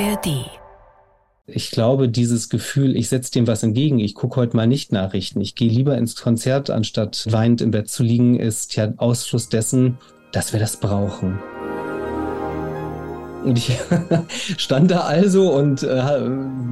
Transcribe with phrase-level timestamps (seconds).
[0.00, 0.50] ARD.
[1.46, 5.40] Ich glaube, dieses Gefühl, ich setze dem was entgegen, ich gucke heute mal nicht Nachrichten,
[5.40, 9.98] ich gehe lieber ins Konzert, anstatt weinend im Bett zu liegen, ist ja Ausfluss dessen,
[10.32, 11.38] dass wir das brauchen.
[13.44, 13.78] Und ich
[14.56, 15.86] stand da also und äh,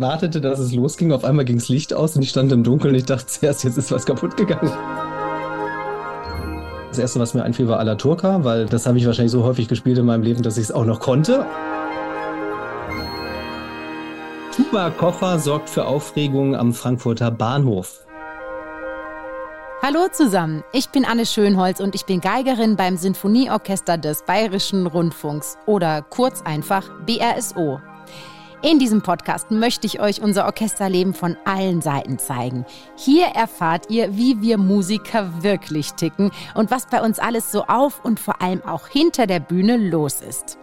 [0.01, 1.13] wartete, dass es losging.
[1.13, 3.63] Auf einmal ging das Licht aus und ich stand im Dunkeln und ich dachte zuerst,
[3.63, 4.73] jetzt ist was kaputt gegangen.
[6.89, 9.69] Das erste, was mir einfiel, war Ala Turca, weil das habe ich wahrscheinlich so häufig
[9.69, 11.47] gespielt in meinem Leben, dass ich es auch noch konnte.
[14.53, 18.05] Tuba-Koffer sorgt für Aufregung am Frankfurter Bahnhof.
[19.83, 25.57] Hallo zusammen, ich bin Anne Schönholz und ich bin Geigerin beim Sinfonieorchester des Bayerischen Rundfunks
[25.65, 27.81] oder kurz einfach BRSO.
[28.61, 32.67] In diesem Podcast möchte ich euch unser Orchesterleben von allen Seiten zeigen.
[32.95, 38.05] Hier erfahrt ihr, wie wir Musiker wirklich ticken und was bei uns alles so auf
[38.05, 40.59] und vor allem auch hinter der Bühne los ist.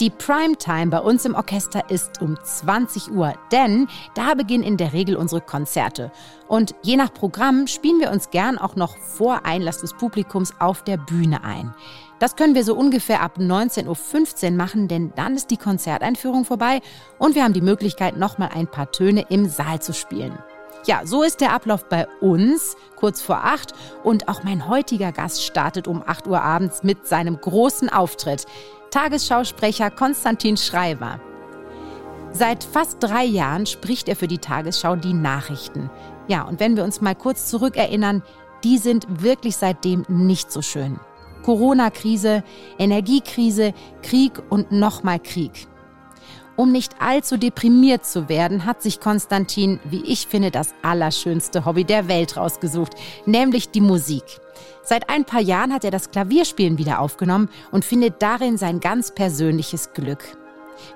[0.00, 4.92] Die Primetime bei uns im Orchester ist um 20 Uhr, denn da beginnen in der
[4.92, 6.12] Regel unsere Konzerte.
[6.46, 10.84] Und je nach Programm spielen wir uns gern auch noch vor Einlass des Publikums auf
[10.84, 11.74] der Bühne ein.
[12.20, 16.80] Das können wir so ungefähr ab 19.15 Uhr machen, denn dann ist die Konzerteinführung vorbei
[17.18, 20.38] und wir haben die Möglichkeit, nochmal ein paar Töne im Saal zu spielen.
[20.86, 23.74] Ja, so ist der Ablauf bei uns, kurz vor acht.
[24.04, 28.46] Und auch mein heutiger Gast startet um 8 Uhr abends mit seinem großen Auftritt.
[28.90, 31.20] Tagesschausprecher Konstantin Schreiber.
[32.32, 35.90] Seit fast drei Jahren spricht er für die Tagesschau die Nachrichten.
[36.26, 38.22] Ja, und wenn wir uns mal kurz zurückerinnern,
[38.64, 40.98] die sind wirklich seitdem nicht so schön.
[41.42, 42.42] Corona-Krise,
[42.78, 45.68] Energiekrise, Krieg und nochmal Krieg.
[46.58, 51.84] Um nicht allzu deprimiert zu werden, hat sich Konstantin, wie ich finde, das allerschönste Hobby
[51.84, 52.94] der Welt rausgesucht,
[53.26, 54.24] nämlich die Musik.
[54.82, 59.14] Seit ein paar Jahren hat er das Klavierspielen wieder aufgenommen und findet darin sein ganz
[59.14, 60.36] persönliches Glück.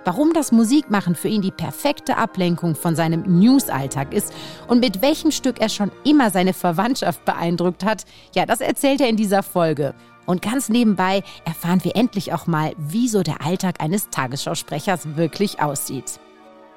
[0.05, 4.35] Warum das Musikmachen für ihn die perfekte Ablenkung von seinem News-Alltag ist
[4.67, 8.05] und mit welchem Stück er schon immer seine Verwandtschaft beeindruckt hat,
[8.35, 9.95] ja, das erzählt er in dieser Folge.
[10.27, 15.61] Und ganz nebenbei erfahren wir endlich auch mal, wie so der Alltag eines Tagesschausprechers wirklich
[15.61, 16.21] aussieht.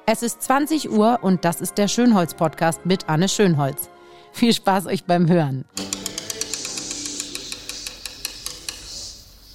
[0.06, 3.88] Es ist 20 Uhr und das ist der Schönholz-Podcast mit Anne Schönholz.
[4.32, 5.64] Viel Spaß euch beim Hören.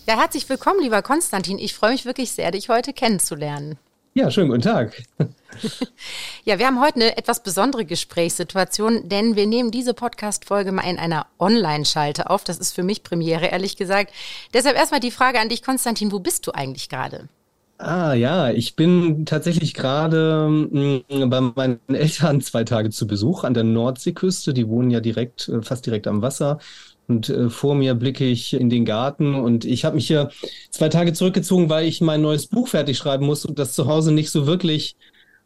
[0.08, 1.58] Ja, herzlich willkommen, lieber Konstantin.
[1.60, 3.78] Ich freue mich wirklich sehr, dich heute kennenzulernen.
[4.14, 5.04] Ja, schönen guten Tag.
[6.44, 11.00] ja, wir haben heute eine etwas besondere Gesprächssituation, denn wir nehmen diese Podcast-Folge mal in
[11.00, 12.44] einer Online-Schalte auf.
[12.44, 14.12] Das ist für mich Premiere, ehrlich gesagt.
[14.54, 17.30] Deshalb erstmal die Frage an dich, Konstantin, wo bist du eigentlich gerade?
[17.78, 23.54] Ah ja, ich bin tatsächlich gerade mm, bei meinen Eltern zwei Tage zu Besuch an
[23.54, 24.54] der Nordseeküste.
[24.54, 26.60] Die wohnen ja direkt, äh, fast direkt am Wasser.
[27.08, 30.32] Und äh, vor mir blicke ich in den Garten und ich habe mich hier
[30.70, 34.14] zwei Tage zurückgezogen, weil ich mein neues Buch fertig schreiben muss und das zu Hause
[34.14, 34.96] nicht so wirklich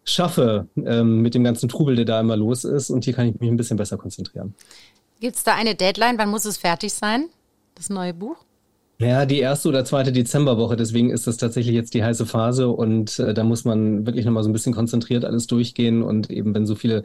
[0.03, 2.91] schaffe ähm, mit dem ganzen Trubel, der da immer los ist.
[2.91, 4.53] Und hier kann ich mich ein bisschen besser konzentrieren.
[5.19, 6.17] Gibt es da eine Deadline?
[6.17, 7.29] Wann muss es fertig sein,
[7.73, 8.44] das neue Buch?
[8.97, 13.19] Ja, die erste oder zweite Dezemberwoche, deswegen ist das tatsächlich jetzt die heiße Phase und
[13.19, 16.65] äh, da muss man wirklich nochmal so ein bisschen konzentriert alles durchgehen und eben wenn
[16.65, 17.03] so viele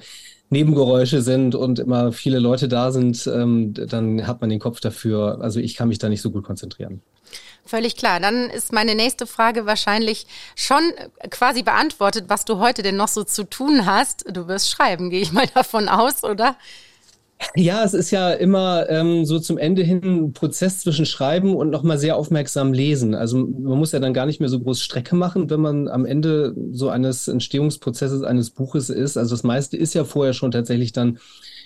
[0.51, 5.39] Nebengeräusche sind und immer viele Leute da sind, ähm, dann hat man den Kopf dafür.
[5.41, 7.03] Also ich kann mich da nicht so gut konzentrieren.
[7.65, 8.19] Völlig klar.
[8.21, 10.27] Dann ist meine nächste Frage wahrscheinlich
[10.57, 10.83] schon
[11.31, 14.25] quasi beantwortet, was du heute denn noch so zu tun hast.
[14.29, 16.57] Du wirst schreiben, gehe ich mal davon aus, oder?
[17.57, 21.71] Ja, es ist ja immer ähm, so zum Ende hin ein Prozess zwischen Schreiben und
[21.71, 23.15] nochmal sehr aufmerksam lesen.
[23.15, 26.05] Also man muss ja dann gar nicht mehr so groß Strecke machen, wenn man am
[26.05, 29.17] Ende so eines Entstehungsprozesses eines Buches ist.
[29.17, 31.19] Also das meiste ist ja vorher schon tatsächlich dann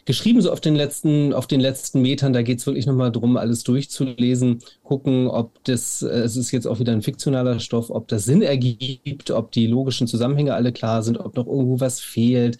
[0.05, 2.33] geschrieben, so auf den letzten, auf den letzten Metern.
[2.33, 6.79] Da geht's wirklich nochmal drum, alles durchzulesen, gucken, ob das, äh, es ist jetzt auch
[6.79, 11.19] wieder ein fiktionaler Stoff, ob das Sinn ergibt, ob die logischen Zusammenhänge alle klar sind,
[11.19, 12.59] ob noch irgendwo was fehlt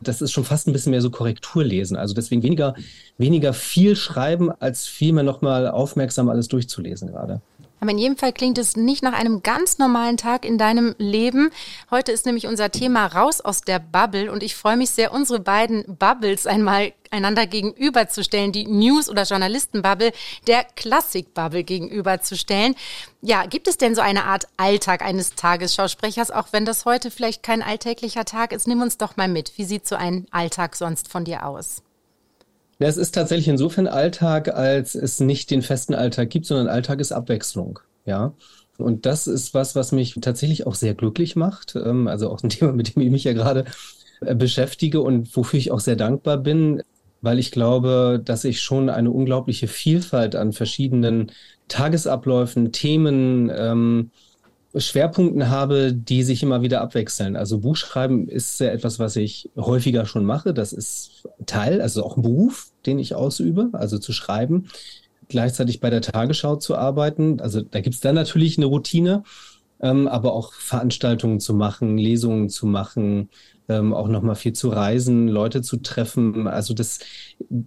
[0.00, 1.96] das ist schon fast ein bisschen mehr so Korrekturlesen.
[1.96, 2.74] Also deswegen weniger,
[3.18, 7.40] weniger viel schreiben, als vielmehr nochmal aufmerksam alles durchzulesen gerade.
[7.80, 11.50] Aber in jedem Fall klingt es nicht nach einem ganz normalen Tag in deinem Leben.
[11.90, 15.40] Heute ist nämlich unser Thema raus aus der Bubble und ich freue mich sehr, unsere
[15.40, 20.12] beiden Bubbles einmal einander gegenüberzustellen, die News- oder Journalistenbubble
[20.46, 22.74] der Klassik-Bubble gegenüberzustellen.
[23.22, 27.42] Ja, gibt es denn so eine Art Alltag eines Tagesschausprechers, auch wenn das heute vielleicht
[27.42, 28.66] kein alltäglicher Tag ist?
[28.66, 29.52] Nimm uns doch mal mit.
[29.56, 31.82] Wie sieht so ein Alltag sonst von dir aus?
[32.78, 37.00] Ja, es ist tatsächlich insofern Alltag, als es nicht den festen Alltag gibt, sondern Alltag
[37.00, 37.78] ist Abwechslung.
[38.04, 38.34] Ja.
[38.78, 41.74] Und das ist was, was mich tatsächlich auch sehr glücklich macht.
[41.76, 43.64] Ähm, also auch ein Thema, mit dem ich mich ja gerade
[44.20, 46.82] äh, beschäftige und wofür ich auch sehr dankbar bin,
[47.22, 51.32] weil ich glaube, dass ich schon eine unglaubliche Vielfalt an verschiedenen
[51.68, 54.10] Tagesabläufen, Themen ähm,
[54.78, 57.36] Schwerpunkten habe, die sich immer wieder abwechseln.
[57.36, 60.54] Also Buchschreiben ist ja etwas, was ich häufiger schon mache.
[60.54, 64.68] Das ist Teil, also auch ein Beruf, den ich ausübe, also zu schreiben.
[65.28, 67.40] Gleichzeitig bei der Tagesschau zu arbeiten.
[67.40, 69.24] Also da gibt es dann natürlich eine Routine,
[69.80, 73.28] ähm, aber auch Veranstaltungen zu machen, Lesungen zu machen,
[73.68, 76.46] ähm, auch nochmal viel zu reisen, Leute zu treffen.
[76.46, 77.00] Also das,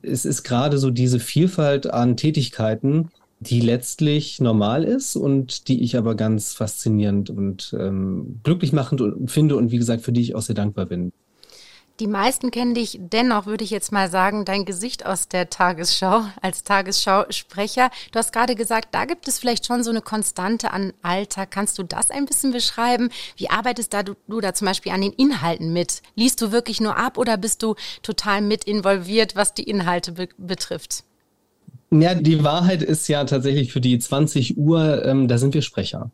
[0.01, 3.09] es ist gerade so diese Vielfalt an Tätigkeiten,
[3.39, 9.55] die letztlich normal ist und die ich aber ganz faszinierend und ähm, glücklich machend finde
[9.55, 11.11] und wie gesagt, für die ich auch sehr dankbar bin.
[11.99, 16.23] Die meisten kennen dich dennoch, würde ich jetzt mal sagen, dein Gesicht aus der Tagesschau
[16.41, 17.91] als Tagesschausprecher.
[18.13, 21.45] Du hast gerade gesagt, da gibt es vielleicht schon so eine Konstante an Alter.
[21.45, 23.09] Kannst du das ein bisschen beschreiben?
[23.35, 26.01] Wie arbeitest da du, du da zum Beispiel an den Inhalten mit?
[26.15, 30.29] Liest du wirklich nur ab oder bist du total mit involviert, was die Inhalte be
[30.37, 31.03] betrifft?
[31.91, 36.11] Ja, die Wahrheit ist ja tatsächlich für die 20 Uhr, ähm, da sind wir Sprecher.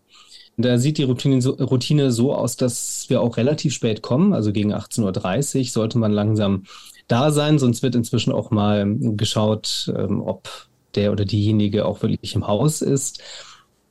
[0.58, 4.34] Da sieht die Routine so, Routine so aus, dass wir auch relativ spät kommen.
[4.34, 6.64] Also gegen 18.30 Uhr sollte man langsam
[7.08, 10.50] da sein, sonst wird inzwischen auch mal geschaut, ähm, ob
[10.96, 13.22] der oder diejenige auch wirklich im Haus ist.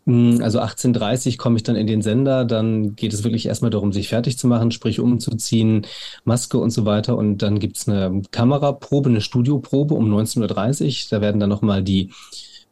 [0.06, 3.92] Hm, also 18.30 komme ich dann in den Sender, dann geht es wirklich erstmal darum,
[3.92, 5.86] sich fertig zu machen, sprich umzuziehen,
[6.24, 7.16] Maske und so weiter.
[7.16, 11.08] Und dann gibt's eine Kameraprobe, eine Studioprobe um 19.30 Uhr.
[11.10, 12.10] Da werden dann nochmal die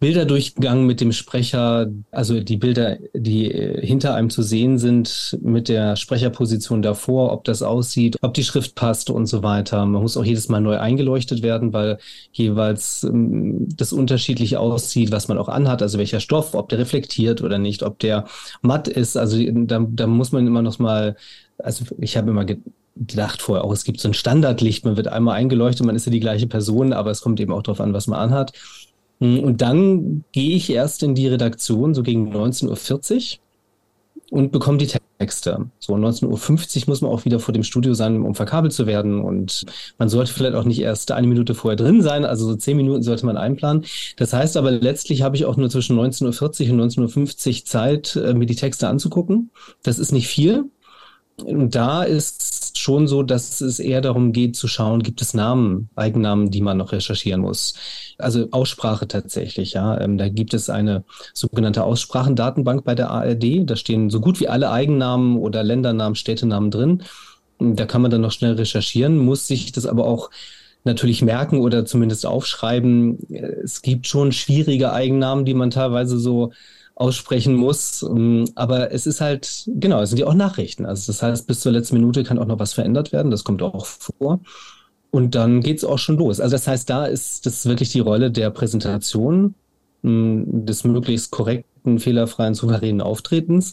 [0.02, 5.38] Bilder durchgegangen mit dem Sprecher, also die Bilder, die äh, hinter einem zu sehen sind,
[5.40, 9.86] mit der Sprecherposition davor, ob das aussieht, ob die Schrift passt und so weiter.
[9.86, 11.98] Man muss auch jedes Mal neu eingeleuchtet werden, weil
[12.32, 17.40] jeweils ähm, das unterschiedlich aussieht, was man auch anhat, also welcher Stoff, ob der reflektiert
[17.40, 18.24] oder nicht, ob der
[18.60, 19.16] matt ist.
[19.16, 21.14] Also da, da muss man immer noch mal,
[21.58, 22.44] also ich habe immer
[22.96, 26.12] gedacht vorher auch, es gibt so ein Standardlicht, man wird einmal eingeleuchtet, man ist ja
[26.12, 28.52] die gleiche Person, aber es kommt eben auch darauf an, was man anhat.
[29.22, 34.78] Hm, und dann gehe ich erst in die Redaktion, so gegen 19.40 Uhr und bekomme
[34.78, 34.88] die
[35.18, 35.70] Texte.
[35.78, 36.26] So 19.50
[36.76, 39.20] Uhr muss man auch wieder vor dem Studio sein, um verkabelt zu werden.
[39.20, 39.64] Und
[39.96, 43.04] man sollte vielleicht auch nicht erst eine Minute vorher drin sein, also so zehn Minuten
[43.04, 43.84] sollte man einplanen.
[44.16, 48.16] Das heißt aber, letztlich habe ich auch nur zwischen 19.40 Uhr und 19.50 Uhr Zeit,
[48.16, 49.50] äh, mir die Texte anzugucken.
[49.84, 50.64] Das ist nicht viel.
[51.38, 56.50] Da ist schon so, dass es eher darum geht zu schauen, gibt es Namen, Eigennamen,
[56.50, 57.74] die man noch recherchieren muss.
[58.18, 60.00] Also Aussprache tatsächlich, ja.
[60.00, 63.64] Ähm, da gibt es eine sogenannte Aussprachendatenbank bei der ARD.
[63.64, 67.02] Da stehen so gut wie alle Eigennamen oder Ländernamen, Städtenamen drin.
[67.58, 70.30] Da kann man dann noch schnell recherchieren, muss sich das aber auch
[70.84, 73.18] natürlich merken oder zumindest aufschreiben.
[73.62, 76.52] Es gibt schon schwierige Eigennamen, die man teilweise so
[76.94, 78.02] aussprechen muss.
[78.02, 80.86] Ähm, aber es ist halt, genau, es sind ja auch Nachrichten.
[80.86, 83.30] Also das heißt, bis zur letzten Minute kann auch noch was verändert werden.
[83.30, 84.40] Das kommt auch vor.
[85.10, 86.40] Und dann geht es auch schon los.
[86.40, 89.54] Also das heißt, da ist das wirklich die Rolle der Präsentation,
[90.02, 93.72] hm, des möglichst korrekten, fehlerfreien, souveränen Auftretens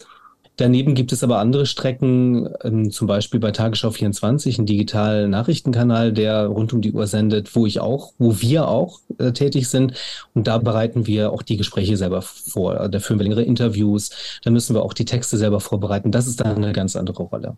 [0.59, 6.11] Daneben gibt es aber andere Strecken, ähm, zum Beispiel bei Tagesschau 24, einen digitalen Nachrichtenkanal,
[6.11, 9.93] der rund um die Uhr sendet, wo ich auch, wo wir auch äh, tätig sind.
[10.33, 12.89] Und da bereiten wir auch die Gespräche selber vor.
[12.89, 14.09] Da führen wir längere Interviews.
[14.43, 16.11] Da müssen wir auch die Texte selber vorbereiten.
[16.11, 17.55] Das ist dann eine ganz andere Rolle.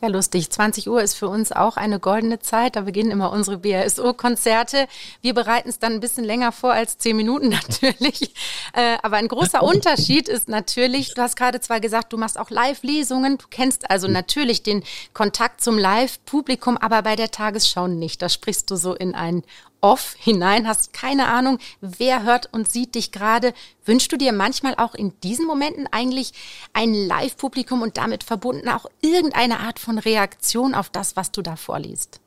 [0.00, 0.50] Ja, lustig.
[0.50, 2.76] 20 Uhr ist für uns auch eine goldene Zeit.
[2.76, 4.86] Da beginnen immer unsere BASO-Konzerte.
[5.20, 7.48] Wir bereiten es dann ein bisschen länger vor als zehn Minuten
[7.80, 8.34] natürlich.
[8.74, 12.50] Äh, aber ein großer Unterschied ist natürlich, du hast gerade zwar gesagt, du machst auch
[12.50, 13.38] Live-Lesungen.
[13.38, 14.82] Du kennst also natürlich den
[15.14, 18.20] Kontakt zum Live-Publikum, aber bei der Tagesschau nicht.
[18.20, 19.42] Da sprichst du so in ein
[19.80, 23.54] off hinein, hast keine Ahnung, wer hört und sieht dich gerade.
[23.84, 26.32] Wünschst du dir manchmal auch in diesen Momenten eigentlich
[26.72, 31.56] ein Live-Publikum und damit verbunden auch irgendeine Art von Reaktion auf das, was du da
[31.56, 32.20] vorliest?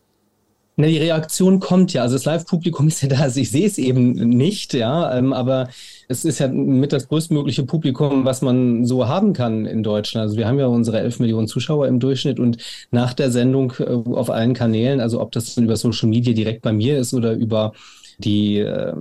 [0.78, 2.01] Na, die Reaktion kommt ja.
[2.01, 3.20] Also das Live-Publikum ist ja da.
[3.20, 5.16] Also ich sehe es eben nicht, ja.
[5.16, 5.70] Ähm, aber
[6.08, 10.24] es ist ja mit das größtmögliche Publikum, was man so haben kann in Deutschland.
[10.24, 12.58] Also wir haben ja unsere 11 Millionen Zuschauer im Durchschnitt und
[12.90, 16.62] nach der Sendung äh, auf allen Kanälen, also ob das dann über Social Media direkt
[16.62, 17.74] bei mir ist oder über
[18.18, 18.94] die äh,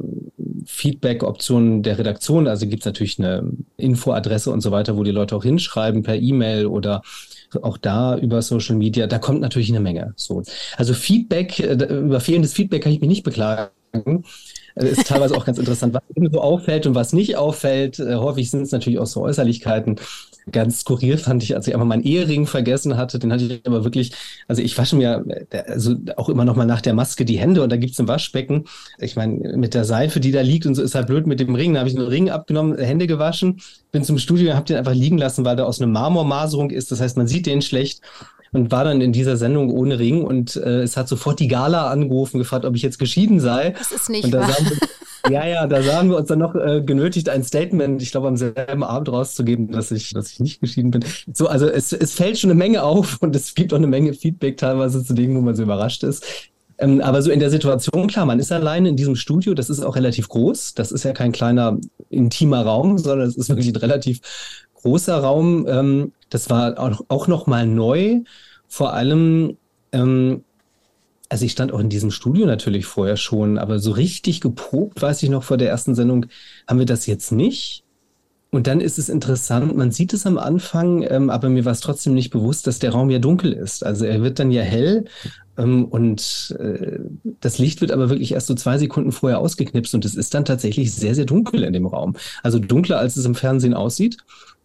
[0.66, 5.36] Feedback-Optionen der Redaktion, also gibt es natürlich eine Infoadresse und so weiter, wo die Leute
[5.36, 7.02] auch hinschreiben per E-Mail oder
[7.62, 10.12] auch da über Social Media, da kommt natürlich eine Menge.
[10.16, 10.42] So.
[10.76, 13.70] Also Feedback, äh, über fehlendes Feedback kann ich mich nicht beklagen.
[14.76, 17.98] Das ist teilweise auch ganz interessant, was eben so auffällt und was nicht auffällt.
[17.98, 19.96] Äh, häufig sind es natürlich auch so Äußerlichkeiten.
[20.52, 23.84] Ganz skurril fand ich, als ich einmal meinen Ehering vergessen hatte, den hatte ich aber
[23.84, 24.12] wirklich,
[24.48, 27.62] also ich wasche mir äh, also auch immer noch mal nach der Maske die Hände
[27.62, 28.64] und da gibt es ein Waschbecken.
[28.98, 31.54] Ich meine, mit der Seife, die da liegt und so ist halt blöd mit dem
[31.54, 31.74] Ring.
[31.74, 33.60] Da habe ich den Ring abgenommen, Hände gewaschen,
[33.92, 36.90] bin zum Studio und habe den einfach liegen lassen, weil der aus einer Marmormaserung ist.
[36.92, 38.00] Das heißt, man sieht den schlecht
[38.52, 41.88] und war dann in dieser Sendung ohne Ring und äh, es hat sofort die Gala
[41.88, 43.70] angerufen, gefragt, ob ich jetzt geschieden sei.
[43.78, 44.48] Das ist nicht wahr.
[45.28, 48.36] Ja, ja, da sahen wir uns dann noch äh, genötigt, ein Statement, ich glaube, am
[48.36, 51.04] selben Abend rauszugeben, dass ich, dass ich nicht geschieden bin.
[51.32, 54.14] So, also es, es fällt schon eine Menge auf und es gibt auch eine Menge
[54.14, 56.24] Feedback teilweise zu Dingen, wo man so überrascht ist.
[56.78, 59.80] Ähm, aber so in der Situation, klar, man ist alleine in diesem Studio, das ist
[59.80, 60.74] auch relativ groß.
[60.74, 64.20] Das ist ja kein kleiner, intimer Raum, sondern es ist wirklich ein relativ
[64.74, 65.66] großer Raum.
[65.68, 68.20] Ähm, das war auch, auch noch mal neu.
[68.66, 69.56] Vor allem,
[69.92, 70.44] ähm,
[71.30, 75.22] also ich stand auch in diesem Studio natürlich vorher schon, aber so richtig geprobt, weiß
[75.22, 76.26] ich noch vor der ersten Sendung,
[76.68, 77.84] haben wir das jetzt nicht.
[78.52, 81.78] Und dann ist es interessant, man sieht es am Anfang, ähm, aber mir war es
[81.78, 83.86] trotzdem nicht bewusst, dass der Raum ja dunkel ist.
[83.86, 85.04] Also er wird dann ja hell
[85.56, 86.98] ähm, und äh,
[87.40, 90.44] das Licht wird aber wirklich erst so zwei Sekunden vorher ausgeknipst und es ist dann
[90.44, 92.16] tatsächlich sehr, sehr dunkel in dem Raum.
[92.42, 94.16] Also dunkler, als es im Fernsehen aussieht.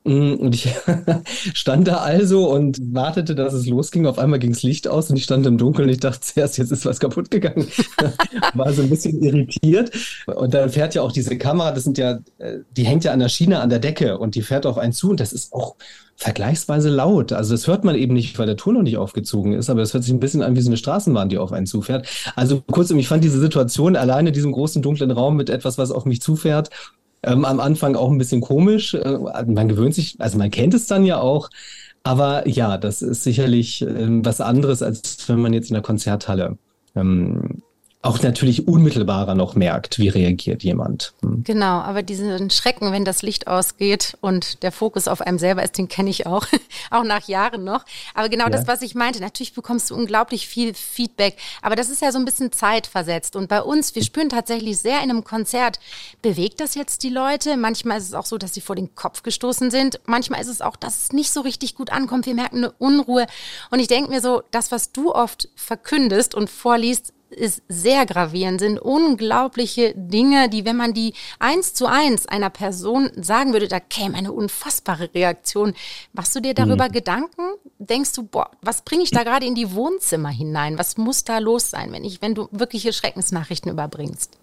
[0.06, 0.70] Mm, und ich
[1.56, 4.06] stand da also und wartete, dass es losging.
[4.06, 5.90] Auf einmal ging das Licht aus und ich stand im Dunkeln.
[5.90, 7.68] Ich dachte zuerst, jetzt ist was kaputt gegangen.
[8.54, 9.92] War so ein bisschen irritiert.
[10.28, 13.20] Und dann fährt ja auch diese Kamera, das sind ja, äh, die hängt ja an
[13.20, 15.76] der Schiene an der Decke und die fährt auf einen zu und das ist auch
[16.18, 17.34] vergleichsweise laut.
[17.34, 19.94] Also das hört man eben nicht, weil der Ton noch nicht aufgezogen ist, aber es
[19.94, 22.08] hört sich ein bisschen an wie so eine Straßenbahn, die auf einen zufährt.
[22.36, 25.92] Also kurzum, ich fand diese Situation alleine in diesem großen dunklen Raum mit etwas, was
[25.92, 26.70] auf mich zufährt,
[27.26, 28.94] ähm, am Anfang auch ein bisschen komisch.
[28.94, 31.50] Äh, man gewöhnt sich, also man kennt es dann ja auch.
[32.04, 36.58] Aber ja, das ist sicherlich ähm, was anderes, als wenn man jetzt in der Konzerthalle
[36.96, 37.64] ähm,
[38.06, 41.14] auch natürlich unmittelbarer noch merkt, wie reagiert jemand.
[41.22, 41.44] Hm.
[41.44, 45.78] Genau, aber diesen Schrecken, wenn das Licht ausgeht und der Fokus auf einem selber ist,
[45.78, 46.46] den kenne ich auch,
[46.92, 47.84] auch nach Jahren noch.
[48.14, 48.52] Aber genau ja.
[48.52, 52.20] das, was ich meinte, natürlich bekommst du unglaublich viel Feedback, aber das ist ja so
[52.20, 53.36] ein bisschen zeitversetzt.
[53.36, 55.80] Und bei uns, wir spüren tatsächlich sehr in einem Konzert,
[56.22, 57.58] bewegt das jetzt die Leute?
[57.58, 60.00] Manchmal ist es auch so, dass sie vor den Kopf gestoßen sind.
[60.06, 62.26] Manchmal ist es auch, dass es nicht so richtig gut ankommt.
[62.26, 63.26] Wir merken eine Unruhe.
[63.72, 68.60] Und ich denke mir so, das, was du oft verkündest und vorliest, ist sehr gravierend,
[68.60, 73.80] sind unglaubliche Dinge, die, wenn man die eins zu eins einer Person sagen würde, da
[73.80, 75.74] käme eine unfassbare Reaktion.
[76.14, 76.94] Machst du dir darüber mhm.
[76.94, 77.42] Gedanken?
[77.80, 80.78] Denkst du, boah, was bringe ich da gerade in die Wohnzimmer hinein?
[80.78, 84.38] Was muss da los sein, wenn ich, wenn du wirkliche Schreckensnachrichten überbringst?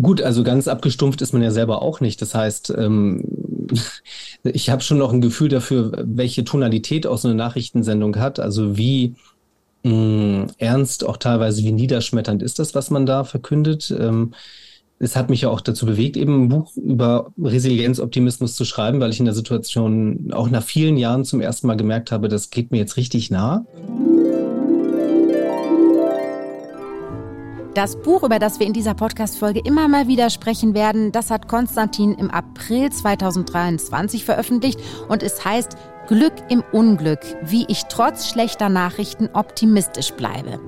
[0.00, 2.22] Gut, also ganz abgestumpft ist man ja selber auch nicht.
[2.22, 3.24] Das heißt, ähm,
[4.44, 8.38] ich habe schon noch ein Gefühl dafür, welche Tonalität auch so eine Nachrichtensendung hat.
[8.38, 9.14] Also wie
[9.82, 13.94] mh, mm, ernst, auch teilweise wie niederschmetternd ist das, was man da verkündet.
[13.98, 14.32] Ähm,
[15.00, 19.00] es hat mich ja auch dazu bewegt, eben ein Buch über Resilienz, Optimismus zu schreiben,
[19.00, 22.50] weil ich in der Situation auch nach vielen Jahren zum ersten Mal gemerkt habe, das
[22.50, 23.64] geht mir jetzt richtig nah.
[27.74, 31.46] Das Buch, über das wir in dieser Podcast-Folge immer mal wieder sprechen werden, das hat
[31.46, 35.76] Konstantin im April 2023 veröffentlicht und es heißt
[36.08, 40.58] Glück im Unglück, wie ich trotz schlechter Nachrichten optimistisch bleibe.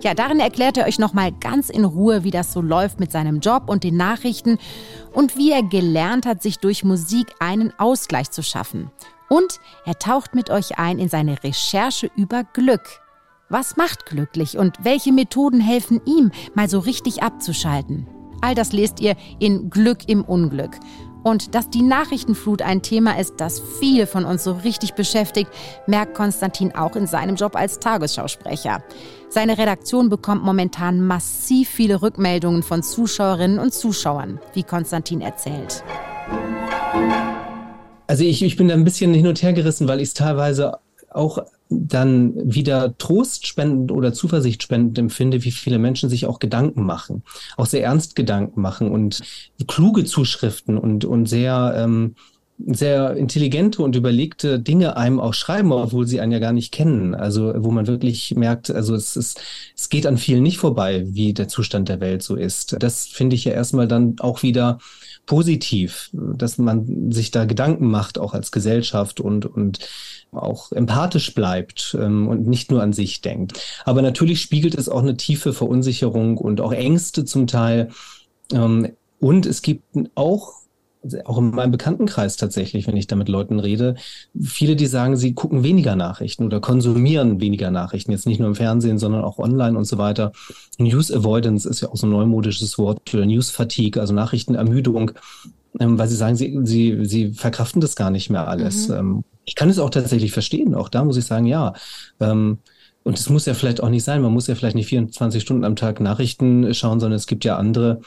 [0.00, 3.40] Ja, darin erklärt er euch nochmal ganz in Ruhe, wie das so läuft mit seinem
[3.40, 4.56] Job und den Nachrichten
[5.12, 8.90] und wie er gelernt hat, sich durch Musik einen Ausgleich zu schaffen.
[9.28, 13.02] Und er taucht mit euch ein in seine Recherche über Glück.
[13.50, 18.08] Was macht glücklich und welche Methoden helfen ihm, mal so richtig abzuschalten?
[18.40, 20.78] All das lest ihr in Glück im Unglück.
[21.26, 25.50] Und dass die Nachrichtenflut ein Thema ist, das viele von uns so richtig beschäftigt,
[25.88, 28.84] merkt Konstantin auch in seinem Job als Tagesschausprecher.
[29.28, 35.82] Seine Redaktion bekommt momentan massiv viele Rückmeldungen von Zuschauerinnen und Zuschauern, wie Konstantin erzählt.
[38.06, 40.78] Also ich, ich bin da ein bisschen hin und her gerissen, weil ich es teilweise
[41.10, 47.22] auch dann wieder trostspendend oder zuversichtspendend empfinde, wie viele Menschen sich auch Gedanken machen,
[47.56, 49.20] auch sehr ernst Gedanken machen und
[49.66, 52.14] kluge Zuschriften und, und sehr, ähm,
[52.58, 57.14] sehr intelligente und überlegte Dinge einem auch schreiben, obwohl sie einen ja gar nicht kennen.
[57.14, 59.40] Also wo man wirklich merkt, also es ist,
[59.76, 62.76] es geht an vielen nicht vorbei, wie der Zustand der Welt so ist.
[62.78, 64.78] Das finde ich ja erstmal dann auch wieder
[65.26, 69.80] positiv, dass man sich da Gedanken macht, auch als Gesellschaft und, und
[70.32, 73.60] auch empathisch bleibt ähm, und nicht nur an sich denkt.
[73.84, 77.90] Aber natürlich spiegelt es auch eine tiefe Verunsicherung und auch Ängste zum Teil.
[78.52, 79.84] Ähm, und es gibt
[80.14, 80.52] auch
[81.24, 83.96] auch in meinem Bekanntenkreis tatsächlich, wenn ich da mit Leuten rede,
[84.40, 88.54] viele, die sagen, sie gucken weniger Nachrichten oder konsumieren weniger Nachrichten, jetzt nicht nur im
[88.54, 90.32] Fernsehen, sondern auch online und so weiter.
[90.78, 95.12] News Avoidance ist ja auch so ein neumodisches Wort für News Fatigue, also Nachrichtenermüdung,
[95.80, 98.88] ähm, weil sie sagen, sie, sie, sie verkraften das gar nicht mehr alles.
[98.88, 98.94] Mhm.
[98.94, 100.74] Ähm, ich kann es auch tatsächlich verstehen.
[100.74, 101.74] Auch da muss ich sagen, ja.
[102.20, 102.58] Ähm,
[103.04, 104.20] und es muss ja vielleicht auch nicht sein.
[104.20, 107.56] Man muss ja vielleicht nicht 24 Stunden am Tag Nachrichten schauen, sondern es gibt ja
[107.56, 108.00] andere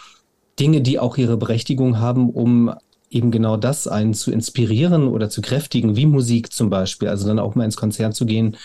[0.59, 2.73] Dinge, die auch ihre Berechtigung haben, um
[3.09, 7.07] eben genau das einen zu inspirieren oder zu kräftigen, wie Musik zum Beispiel.
[7.07, 8.57] Also dann auch mal ins Konzert zu gehen.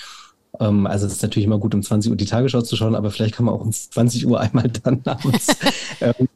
[0.61, 3.11] Ähm, also es ist natürlich immer gut, um 20 Uhr die Tagesschau zu schauen, aber
[3.11, 5.57] vielleicht kann man auch um 20 Uhr einmal dann abends
[6.01, 6.29] ähm,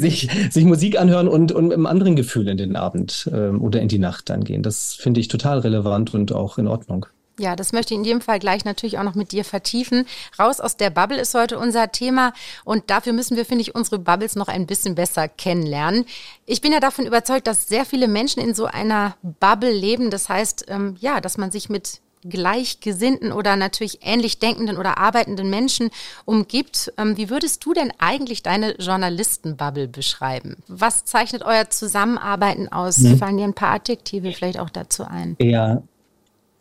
[0.00, 3.80] sich, sich Musik anhören und, und mit einem anderen Gefühl in den Abend ähm, oder
[3.80, 4.62] in die Nacht dann gehen.
[4.62, 7.06] Das finde ich total relevant und auch in Ordnung.
[7.38, 10.06] Ja, das möchte ich in jedem Fall gleich natürlich auch noch mit dir vertiefen.
[10.38, 12.32] Raus aus der Bubble ist heute unser Thema
[12.64, 16.04] und dafür müssen wir, finde ich, unsere Bubbles noch ein bisschen besser kennenlernen.
[16.46, 20.10] Ich bin ja davon überzeugt, dass sehr viele Menschen in so einer Bubble leben.
[20.10, 25.50] Das heißt, ähm, ja, dass man sich mit gleichgesinnten oder natürlich ähnlich denkenden oder arbeitenden
[25.50, 25.90] Menschen
[26.24, 26.92] umgibt.
[26.98, 30.56] Ähm, wie würdest du denn eigentlich deine Journalistenbubble beschreiben?
[30.66, 32.96] Was zeichnet euer Zusammenarbeiten aus?
[32.98, 33.18] Hm.
[33.18, 35.36] Fallen dir ein paar Adjektive vielleicht auch dazu ein?
[35.38, 35.82] Ja,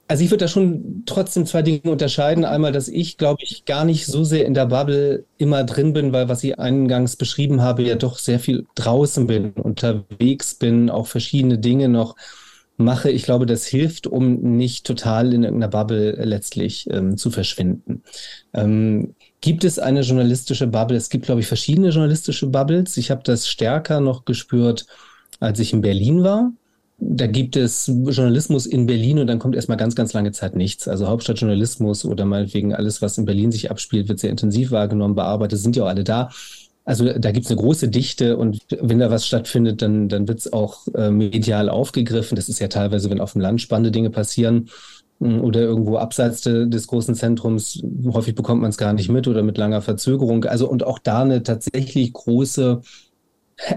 [0.07, 2.45] also ich würde da schon trotzdem zwei Dinge unterscheiden.
[2.45, 6.13] Einmal, dass ich, glaube ich, gar nicht so sehr in der Bubble immer drin bin,
[6.13, 11.07] weil was ich eingangs beschrieben habe, ja doch sehr viel draußen bin, unterwegs bin, auch
[11.07, 12.15] verschiedene Dinge noch
[12.77, 13.09] mache.
[13.11, 18.03] Ich glaube, das hilft, um nicht total in irgendeiner Bubble letztlich ähm, zu verschwinden.
[18.53, 20.95] Ähm, gibt es eine journalistische Bubble?
[20.95, 22.95] Es gibt, glaube ich, verschiedene journalistische Bubbles.
[22.95, 24.85] Ich habe das stärker noch gespürt,
[25.41, 26.53] als ich in Berlin war
[26.99, 30.87] da gibt es Journalismus in Berlin und dann kommt erstmal ganz, ganz lange Zeit nichts.
[30.87, 35.59] Also Hauptstadtjournalismus oder meinetwegen alles, was in Berlin sich abspielt, wird sehr intensiv wahrgenommen, bearbeitet,
[35.59, 36.29] sind ja auch alle da.
[36.85, 40.39] Also da gibt es eine große Dichte und wenn da was stattfindet, dann, dann wird
[40.39, 42.35] es auch äh, medial aufgegriffen.
[42.35, 44.69] Das ist ja teilweise, wenn auf dem Land spannende Dinge passieren
[45.19, 49.27] hm, oder irgendwo abseits de, des großen Zentrums, häufig bekommt man es gar nicht mit
[49.27, 50.45] oder mit langer Verzögerung.
[50.45, 52.81] Also und auch da eine tatsächlich große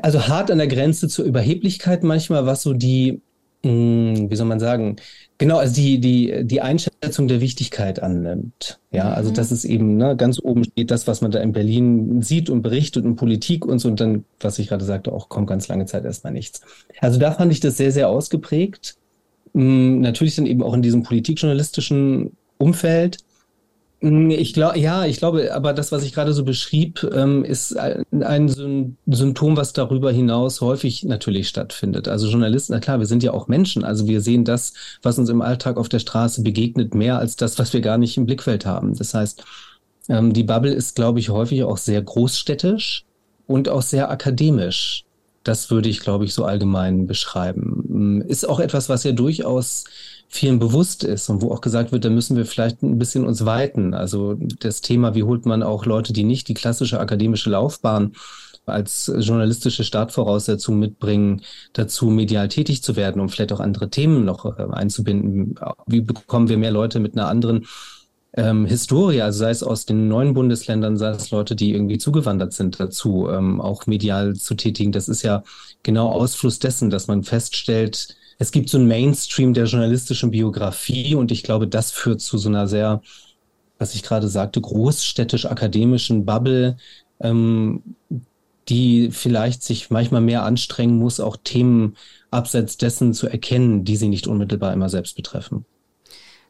[0.03, 3.21] also hart an der Grenze zur Überheblichkeit manchmal, was so die,
[3.63, 4.97] mh, hm, wie soll man sagen,
[5.39, 8.79] genau, also die, die, die Einschätzung der Wichtigkeit annimmt.
[8.91, 9.35] Ja, also mhm.
[9.35, 12.63] das ist eben, ne, ganz oben steht das, was man da in Berlin sieht und
[12.63, 15.87] berichtet und Politik und so und dann, was ich gerade sagte, auch kommt ganz lange
[15.87, 16.61] Zeit erstmal nichts.
[17.01, 18.97] Also da fand ich das sehr, sehr ausgeprägt.
[19.55, 23.19] Mh, hm, natürlich dann eben auch in diesem politikjournalistischen Umfeld.
[24.01, 27.77] Mm, ich glaube, ja, ich glaube, aber das, was ich gerade so beschrieb, ähm, ist
[27.77, 32.09] ein Symptom, was darüber hinaus häufig natürlich stattfindet.
[32.09, 33.85] Also Journalisten, na klar, wir sind ja auch Menschen.
[33.85, 37.59] Also wir sehen das, was uns im Alltag auf der Straße begegnet, mehr als das,
[37.59, 38.97] was wir gar nicht im Blickfeld haben.
[38.97, 39.45] Das heißt,
[40.09, 43.05] ähm, die Bubble ist, glaube ich, häufig auch sehr großstädtisch
[43.47, 45.05] und auch sehr akademisch.
[45.45, 47.85] Das würde ich, glaube ich, so allgemein beschreiben.
[47.89, 49.85] Mm, ist auch etwas, was ja durchaus
[50.33, 53.45] vielen bewusst ist und wo auch gesagt wird, da müssen wir vielleicht ein bisschen uns
[53.45, 53.95] weiten.
[53.95, 58.13] Also das Thema, wie holt man auch Leute, die nicht die klassische akademische Laufbahn
[58.65, 64.47] als journalistische Startvoraussetzung mitbringen, dazu medial tätig zu werden, um vielleicht auch andere Themen noch
[64.47, 65.57] äh, einzubinden.
[65.87, 67.67] Wie bekommen wir mehr Leute mit einer anderen
[68.35, 72.53] ähm, Historie, also sei es aus den neuen Bundesländern, sei es Leute, die irgendwie zugewandert
[72.53, 74.93] sind dazu, ähm, auch medial zu tätigen.
[74.93, 75.43] Das ist ja
[75.83, 81.31] genau Ausfluss dessen, dass man feststellt, es gibt so einen Mainstream der journalistischen Biografie und
[81.31, 83.03] ich glaube, das führt zu so einer sehr,
[83.79, 86.79] was ich gerade sagte, großstädtisch-akademischen Bubble,
[87.21, 87.83] ähm,
[88.71, 91.97] die vielleicht sich manchmal mehr anstrengen muss, auch Themen
[92.31, 95.67] abseits dessen zu erkennen, die sie nicht unmittelbar immer selbst betreffen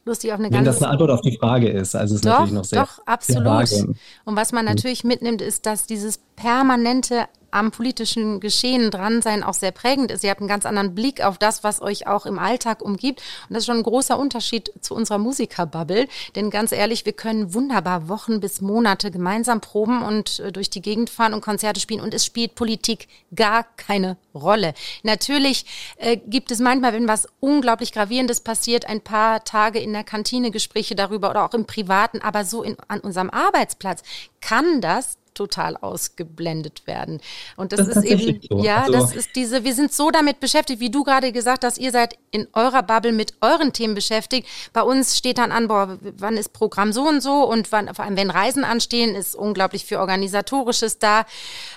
[0.05, 0.67] lustig auf eine Wenn ganz.
[0.67, 2.83] Das eine Antwort auf die Frage ist, also ist doch, natürlich noch sehr.
[2.83, 3.69] Doch, absolut.
[3.69, 3.87] Sehr
[4.25, 9.55] und was man natürlich mitnimmt, ist, dass dieses permanente am politischen Geschehen dran sein auch
[9.55, 10.25] sehr prägend ist.
[10.25, 13.21] Ihr habt einen ganz anderen Blick auf das, was euch auch im Alltag umgibt.
[13.49, 16.09] Und das ist schon ein großer Unterschied zu unserer Musikerbubble.
[16.37, 20.83] Denn ganz ehrlich, wir können wunderbar Wochen bis Monate gemeinsam proben und äh, durch die
[20.83, 22.01] Gegend fahren und Konzerte spielen.
[22.01, 24.75] Und es spielt Politik gar keine Rolle.
[25.03, 30.05] Natürlich äh, gibt es manchmal, wenn was unglaublich Gravierendes passiert, ein paar Tage in der
[30.05, 32.21] Kantine Gespräche darüber oder auch im Privaten.
[32.21, 34.03] Aber so in, an unserem Arbeitsplatz
[34.41, 37.21] kann das total ausgeblendet werden.
[37.57, 38.63] Und das, das ist eben, so.
[38.63, 41.79] ja, also, das ist diese, wir sind so damit beschäftigt, wie du gerade gesagt hast,
[41.79, 44.49] ihr seid in eurer Bubble mit euren Themen beschäftigt.
[44.73, 48.05] Bei uns steht dann an, boah, wann ist Programm so und so und wann, vor
[48.05, 51.27] allem wenn Reisen anstehen, ist unglaublich viel Organisatorisches da.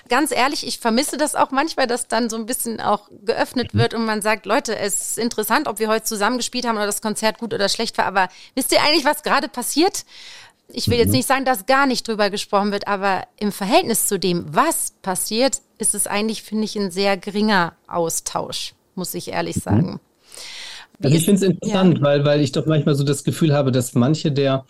[0.08, 3.78] Ganz ehrlich, ich vermisse das auch manchmal, dass dann so ein bisschen auch geöffnet mhm.
[3.78, 7.02] wird und man sagt, Leute, es ist interessant, ob wir heute zusammengespielt haben oder das
[7.02, 10.04] Konzert gut oder schlecht war, aber wisst ihr eigentlich, was gerade passiert?
[10.72, 11.16] Ich will jetzt mhm.
[11.16, 15.60] nicht sagen, dass gar nicht drüber gesprochen wird, aber im Verhältnis zu dem, was passiert,
[15.78, 19.60] ist es eigentlich, finde ich, ein sehr geringer Austausch, muss ich ehrlich mhm.
[19.60, 20.00] sagen.
[21.02, 22.04] also ich finde es interessant, ja.
[22.04, 24.64] weil, weil ich doch manchmal so das Gefühl habe, dass manche der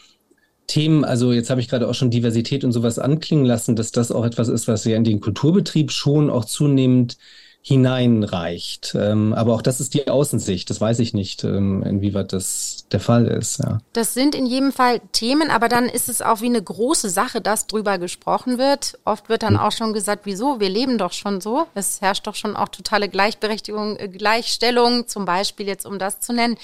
[0.66, 4.10] Themen, also jetzt habe ich gerade auch schon Diversität und sowas anklingen lassen, dass das
[4.10, 7.18] auch etwas ist, was ja in den Kulturbetrieb schon auch zunehmend
[7.66, 8.94] hineinreicht.
[8.94, 10.68] Ähm, aber auch das ist die Außensicht.
[10.68, 13.58] Das weiß ich nicht, ähm, inwieweit das der Fall ist.
[13.58, 13.78] Ja.
[13.94, 17.40] Das sind in jedem Fall Themen, aber dann ist es auch wie eine große Sache,
[17.40, 18.98] dass drüber gesprochen wird.
[19.06, 19.60] Oft wird dann hm.
[19.60, 20.60] auch schon gesagt, wieso?
[20.60, 21.66] Wir leben doch schon so.
[21.74, 26.34] Es herrscht doch schon auch totale Gleichberechtigung, äh, Gleichstellung, zum Beispiel jetzt, um das zu
[26.34, 26.58] nennen.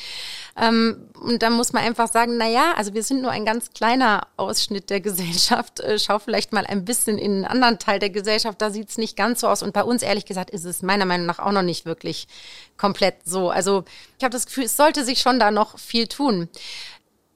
[0.60, 3.70] Ähm, und dann muss man einfach sagen, na ja, also wir sind nur ein ganz
[3.70, 5.80] kleiner Ausschnitt der Gesellschaft.
[5.80, 8.98] Äh, schau vielleicht mal ein bisschen in einen anderen Teil der Gesellschaft, da sieht es
[8.98, 9.62] nicht ganz so aus.
[9.62, 12.26] Und bei uns, ehrlich gesagt, ist es meiner Meinung nach auch noch nicht wirklich
[12.76, 13.50] komplett so.
[13.50, 13.84] Also
[14.18, 16.48] ich habe das Gefühl, es sollte sich schon da noch viel tun.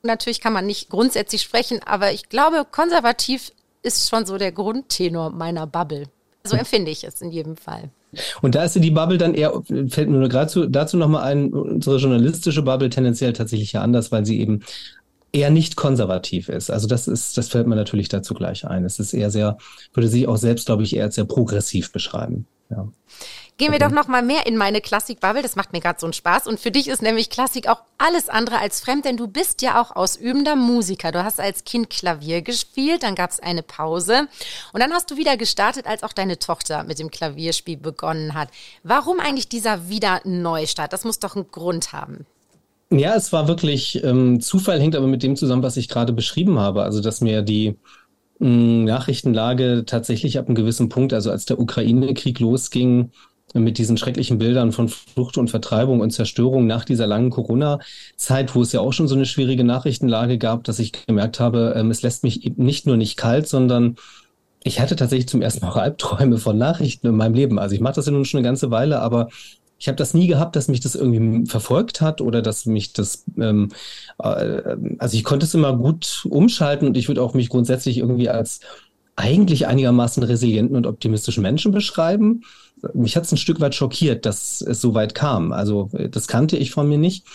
[0.02, 5.30] Natürlich kann man nicht grundsätzlich sprechen, aber ich glaube, konservativ ist schon so der Grundtenor
[5.30, 6.06] meiner Bubble.
[6.42, 7.90] So empfinde ich es in jedem Fall.
[8.42, 11.98] Und da ist die Bubble dann eher, fällt mir nur dazu, dazu nochmal ein, unsere
[11.98, 14.62] journalistische Bubble tendenziell tatsächlich ja anders, weil sie eben
[15.32, 16.70] eher nicht konservativ ist.
[16.70, 18.84] Also das ist, das fällt mir natürlich dazu gleich ein.
[18.84, 19.58] Es ist eher sehr,
[19.92, 22.46] würde sich auch selbst, glaube ich, eher sehr progressiv beschreiben.
[22.70, 22.88] Ja.
[23.56, 25.42] Gehen wir doch noch mal mehr in meine Klassik-Bubble.
[25.42, 26.48] Das macht mir gerade so einen Spaß.
[26.48, 29.80] Und für dich ist nämlich Klassik auch alles andere als fremd, denn du bist ja
[29.80, 31.12] auch ausübender Musiker.
[31.12, 34.26] Du hast als Kind Klavier gespielt, dann gab es eine Pause
[34.72, 38.48] und dann hast du wieder gestartet, als auch deine Tochter mit dem Klavierspiel begonnen hat.
[38.82, 40.92] Warum eigentlich dieser Wieder-Neustart?
[40.92, 42.26] Das muss doch einen Grund haben.
[42.90, 46.58] Ja, es war wirklich ähm, Zufall, hängt aber mit dem zusammen, was ich gerade beschrieben
[46.58, 46.82] habe.
[46.82, 47.76] Also, dass mir die
[48.40, 53.10] mh, hm, Nachrichtenlage tatsächlich ab einem gewissen Punkt, also als der Ukraine-Krieg losging,
[53.52, 58.62] mit diesen schrecklichen Bildern von Flucht und Vertreibung und Zerstörung nach dieser langen Corona-Zeit, wo
[58.62, 62.02] es ja auch schon so eine schwierige Nachrichtenlage gab, dass ich gemerkt habe, ähm, es
[62.02, 63.96] lässt mich nicht nur nicht kalt, sondern
[64.64, 67.58] ich hatte tatsächlich zum ersten Mal Albträume von Nachrichten in meinem Leben.
[67.58, 69.28] Also ich mache das ja nun schon eine ganze Weile, aber
[69.78, 73.24] ich habe das nie gehabt, dass mich das irgendwie verfolgt hat oder dass mich das,
[73.38, 73.68] ähm,
[74.18, 78.30] äh, also ich konnte es immer gut umschalten und ich würde auch mich grundsätzlich irgendwie
[78.30, 78.60] als
[79.16, 82.42] eigentlich einigermaßen resilienten und optimistischen Menschen beschreiben
[82.94, 85.52] mich hat es ein Stück weit schockiert, dass es so weit kam.
[85.52, 87.26] Also das kannte ich von mir nicht,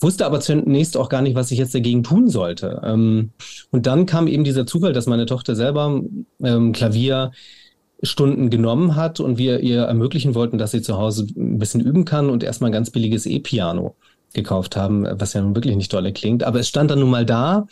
[0.00, 2.80] wusste aber zunächst auch gar nicht, was ich jetzt dagegen tun sollte.
[2.84, 3.30] Ähm,
[3.70, 6.00] und dann kam eben dieser Zufall, dass meine Tochter selber
[6.42, 11.80] ähm, Klavierstunden genommen hat und wir ihr ermöglichen wollten, dass sie zu Hause ein bisschen
[11.80, 13.96] üben kann und erstmal ein ganz billiges E-Piano
[14.32, 16.42] gekauft haben, was ja nun wirklich nicht dolle klingt.
[16.42, 17.66] Aber es stand dann nun mal da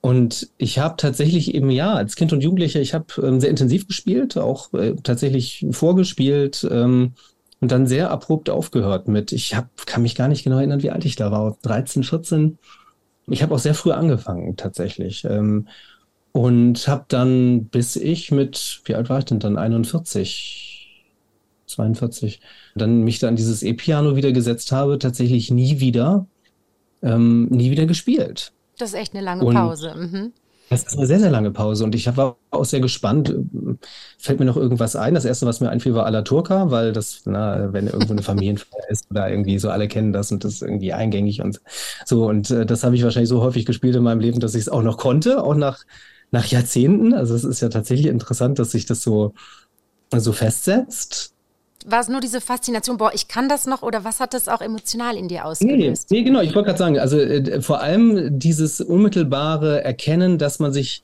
[0.00, 3.86] und ich habe tatsächlich eben, ja, als Kind und Jugendlicher, ich habe ähm, sehr intensiv
[3.88, 7.14] gespielt, auch äh, tatsächlich vorgespielt ähm,
[7.60, 10.90] und dann sehr abrupt aufgehört mit, ich hab, kann mich gar nicht genau erinnern, wie
[10.90, 12.58] alt ich da war, 13, 14.
[13.26, 15.24] Ich habe auch sehr früh angefangen tatsächlich.
[15.24, 15.68] Ähm,
[16.32, 21.04] und habe dann, bis ich mit, wie alt war ich denn dann, 41,
[21.66, 22.40] 42,
[22.76, 26.26] dann mich dann dieses E-Piano wieder gesetzt habe, tatsächlich nie wieder,
[27.02, 28.52] ähm, nie wieder gespielt.
[28.78, 29.94] Das ist echt eine lange und Pause.
[29.94, 30.32] Mhm.
[30.70, 33.34] Das ist eine sehr, sehr lange Pause und ich war auch sehr gespannt.
[34.18, 35.14] Fällt mir noch irgendwas ein?
[35.14, 38.90] Das erste, was mir einfiel, war Alla Turca, weil das, na, wenn irgendwo eine Familienfeier
[38.90, 41.60] ist oder irgendwie so alle kennen das und das ist irgendwie eingängig und
[42.04, 42.26] so.
[42.26, 44.68] Und äh, das habe ich wahrscheinlich so häufig gespielt in meinem Leben, dass ich es
[44.68, 45.84] auch noch konnte, auch nach,
[46.32, 47.14] nach Jahrzehnten.
[47.14, 49.32] Also es ist ja tatsächlich interessant, dass sich das so,
[50.14, 51.32] so festsetzt
[51.90, 54.60] war es nur diese Faszination, boah, ich kann das noch oder was hat das auch
[54.60, 56.10] emotional in dir ausgelöst?
[56.10, 60.58] Nee, nee genau, ich wollte gerade sagen, also äh, vor allem dieses unmittelbare Erkennen, dass
[60.58, 61.02] man sich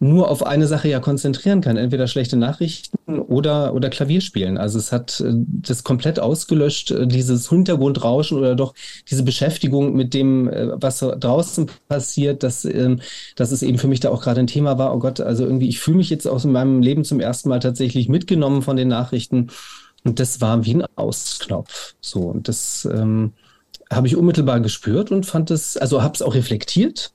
[0.00, 4.58] nur auf eine Sache ja konzentrieren kann, entweder schlechte Nachrichten oder, oder Klavierspielen.
[4.58, 8.74] Also es hat äh, das komplett ausgelöscht, äh, dieses Hintergrundrauschen oder doch
[9.10, 13.00] diese Beschäftigung mit dem, äh, was draußen passiert, dass, ähm,
[13.36, 14.94] dass es eben für mich da auch gerade ein Thema war.
[14.94, 18.08] Oh Gott, also irgendwie, ich fühle mich jetzt aus meinem Leben zum ersten Mal tatsächlich
[18.08, 19.48] mitgenommen von den Nachrichten
[20.04, 21.94] und das war wie ein Ausknopf.
[22.00, 23.32] So, und das ähm,
[23.90, 27.12] habe ich unmittelbar gespürt und fand es, also habe es auch reflektiert,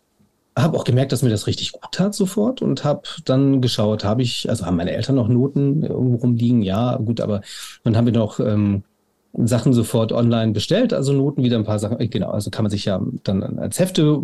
[0.57, 4.21] habe auch gemerkt, dass mir das richtig gut tat sofort und habe dann geschaut, habe
[4.23, 6.61] ich, also haben meine Eltern noch Noten irgendwo rumliegen?
[6.61, 7.41] Ja, gut, aber
[7.83, 8.83] dann haben wir noch ähm,
[9.33, 12.85] Sachen sofort online bestellt, also Noten wieder ein paar Sachen, genau, also kann man sich
[12.85, 14.21] ja dann als Hefte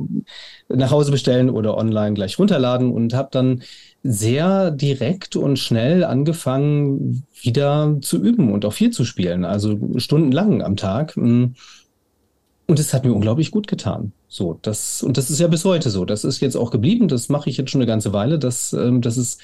[0.67, 3.62] nach Hause bestellen oder online gleich runterladen und habe dann
[4.08, 10.62] sehr direkt und schnell angefangen, wieder zu üben und auch viel zu spielen, also stundenlang
[10.62, 11.18] am Tag.
[11.18, 11.56] Mm.
[12.68, 14.12] Und es hat mir unglaublich gut getan.
[14.28, 16.06] So, das, und das ist ja bis heute so.
[16.06, 17.08] Das ist jetzt auch geblieben.
[17.08, 19.38] Das mache ich jetzt schon eine ganze Weile, dass, ähm, dass es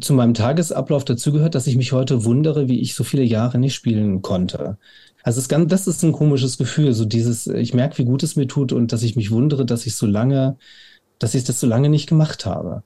[0.00, 3.74] zu meinem Tagesablauf dazugehört, dass ich mich heute wundere, wie ich so viele Jahre nicht
[3.74, 4.78] spielen konnte.
[5.22, 8.36] Also es ganz, das ist ein komisches Gefühl, so dieses, ich merke, wie gut es
[8.36, 10.56] mir tut und dass ich mich wundere, dass ich so lange,
[11.18, 12.82] dass ich das so lange nicht gemacht habe.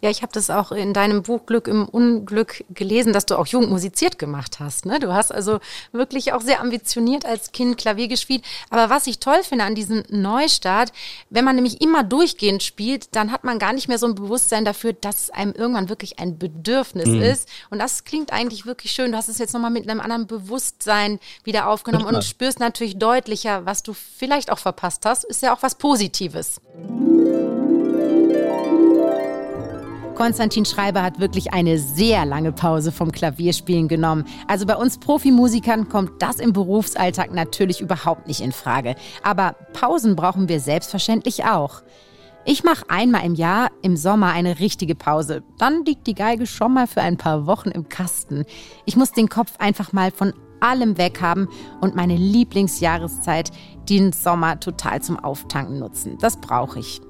[0.00, 3.46] Ja, ich habe das auch in deinem Buch Glück im Unglück gelesen, dass du auch
[3.46, 4.86] jung musiziert gemacht hast.
[4.86, 4.98] Ne?
[5.00, 5.60] Du hast also
[5.92, 8.44] wirklich auch sehr ambitioniert als Kind Klavier gespielt.
[8.70, 10.92] Aber was ich toll finde an diesem Neustart,
[11.30, 14.64] wenn man nämlich immer durchgehend spielt, dann hat man gar nicht mehr so ein Bewusstsein
[14.64, 17.22] dafür, dass es einem irgendwann wirklich ein Bedürfnis mhm.
[17.22, 17.48] ist.
[17.70, 19.12] Und das klingt eigentlich wirklich schön.
[19.12, 23.66] Du hast es jetzt nochmal mit einem anderen Bewusstsein wieder aufgenommen und spürst natürlich deutlicher,
[23.66, 25.24] was du vielleicht auch verpasst hast.
[25.24, 26.60] Ist ja auch was Positives.
[30.14, 34.24] Konstantin Schreiber hat wirklich eine sehr lange Pause vom Klavierspielen genommen.
[34.46, 38.94] Also bei uns Profimusikern kommt das im Berufsalltag natürlich überhaupt nicht in Frage.
[39.22, 41.82] Aber Pausen brauchen wir selbstverständlich auch.
[42.46, 45.42] Ich mache einmal im Jahr im Sommer eine richtige Pause.
[45.58, 48.44] Dann liegt die Geige schon mal für ein paar Wochen im Kasten.
[48.84, 51.48] Ich muss den Kopf einfach mal von allem weghaben
[51.80, 53.50] und meine Lieblingsjahreszeit,
[53.88, 56.18] den Sommer, total zum Auftanken nutzen.
[56.20, 57.00] Das brauche ich.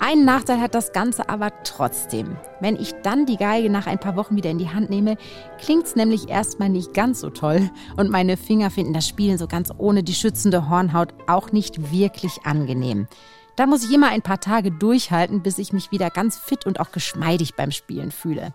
[0.00, 2.36] Einen Nachteil hat das Ganze aber trotzdem.
[2.60, 5.16] Wenn ich dann die Geige nach ein paar Wochen wieder in die Hand nehme,
[5.60, 9.48] klingt es nämlich erstmal nicht ganz so toll und meine Finger finden das Spielen so
[9.48, 13.08] ganz ohne die schützende Hornhaut auch nicht wirklich angenehm.
[13.56, 16.78] Da muss ich immer ein paar Tage durchhalten, bis ich mich wieder ganz fit und
[16.78, 18.54] auch geschmeidig beim Spielen fühle.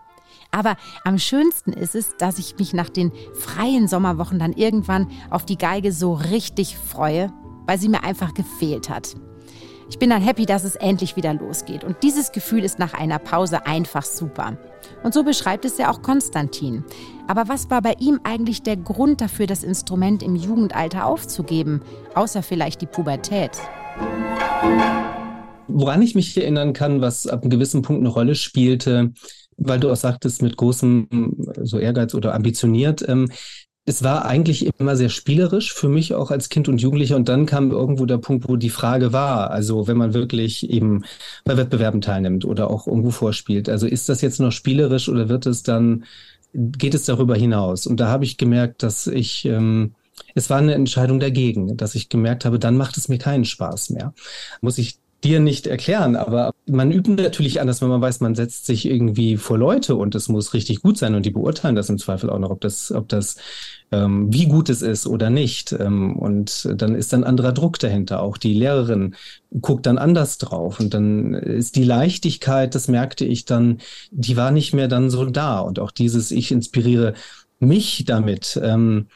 [0.49, 5.45] Aber am schönsten ist es, dass ich mich nach den freien Sommerwochen dann irgendwann auf
[5.45, 7.33] die Geige so richtig freue,
[7.65, 9.15] weil sie mir einfach gefehlt hat.
[9.89, 11.83] Ich bin dann happy, dass es endlich wieder losgeht.
[11.83, 14.57] Und dieses Gefühl ist nach einer Pause einfach super.
[15.03, 16.83] Und so beschreibt es ja auch Konstantin.
[17.27, 21.81] Aber was war bei ihm eigentlich der Grund dafür, das Instrument im Jugendalter aufzugeben,
[22.15, 23.51] außer vielleicht die Pubertät?
[25.67, 29.13] Woran ich mich erinnern kann, was ab einem gewissen Punkt eine Rolle spielte,
[29.57, 31.07] weil du auch sagtest, mit großem
[31.61, 33.29] so Ehrgeiz oder ambitioniert, ähm,
[33.85, 37.17] es war eigentlich immer sehr spielerisch für mich auch als Kind und Jugendlicher.
[37.17, 41.03] Und dann kam irgendwo der Punkt, wo die Frage war, also wenn man wirklich eben
[41.43, 45.45] bei Wettbewerben teilnimmt oder auch irgendwo vorspielt, also ist das jetzt noch spielerisch oder wird
[45.45, 46.05] es dann,
[46.53, 47.85] geht es darüber hinaus?
[47.85, 49.95] Und da habe ich gemerkt, dass ich, ähm,
[50.33, 53.89] es war eine Entscheidung dagegen, dass ich gemerkt habe, dann macht es mir keinen Spaß
[53.89, 54.13] mehr.
[54.61, 58.65] Muss ich dir nicht erklären, aber man übt natürlich anders, wenn man weiß, man setzt
[58.65, 61.97] sich irgendwie vor Leute und es muss richtig gut sein und die beurteilen das im
[61.97, 63.37] Zweifel auch noch, ob das, ob das,
[63.91, 65.71] ähm, wie gut es ist oder nicht.
[65.71, 68.21] Ähm, und dann ist dann anderer Druck dahinter.
[68.21, 69.15] Auch die Lehrerin
[69.61, 73.79] guckt dann anders drauf und dann ist die Leichtigkeit, das merkte ich dann,
[74.11, 77.13] die war nicht mehr dann so da und auch dieses, ich inspiriere
[77.59, 78.59] mich damit.
[78.61, 79.07] Ähm,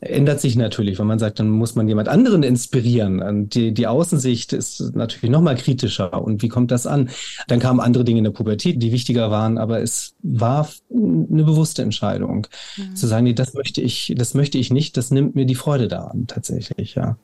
[0.00, 3.22] ändert sich natürlich, wenn man sagt, dann muss man jemand anderen inspirieren.
[3.22, 6.22] Und die, die Außensicht ist natürlich noch mal kritischer.
[6.22, 7.10] Und wie kommt das an?
[7.48, 11.82] Dann kamen andere Dinge in der Pubertät, die wichtiger waren, aber es war eine bewusste
[11.82, 12.96] Entscheidung, mhm.
[12.96, 15.88] zu sagen, nee, das möchte ich, das möchte ich nicht, das nimmt mir die Freude
[15.88, 17.16] daran, tatsächlich, ja.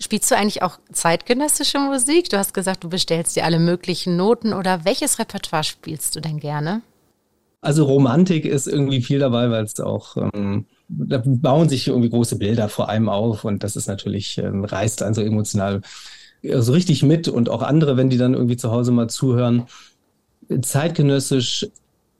[0.00, 2.28] Spielst du eigentlich auch zeitgenössische Musik?
[2.28, 6.40] Du hast gesagt, du bestellst dir alle möglichen Noten oder welches Repertoire spielst du denn
[6.40, 6.82] gerne?
[7.60, 12.36] Also Romantik ist irgendwie viel dabei, weil es auch ähm, da bauen sich irgendwie große
[12.36, 15.80] Bilder vor allem auf und das ist natürlich, ähm, reißt also emotional
[16.42, 19.64] äh, so richtig mit und auch andere, wenn die dann irgendwie zu Hause mal zuhören.
[20.60, 21.66] Zeitgenössisch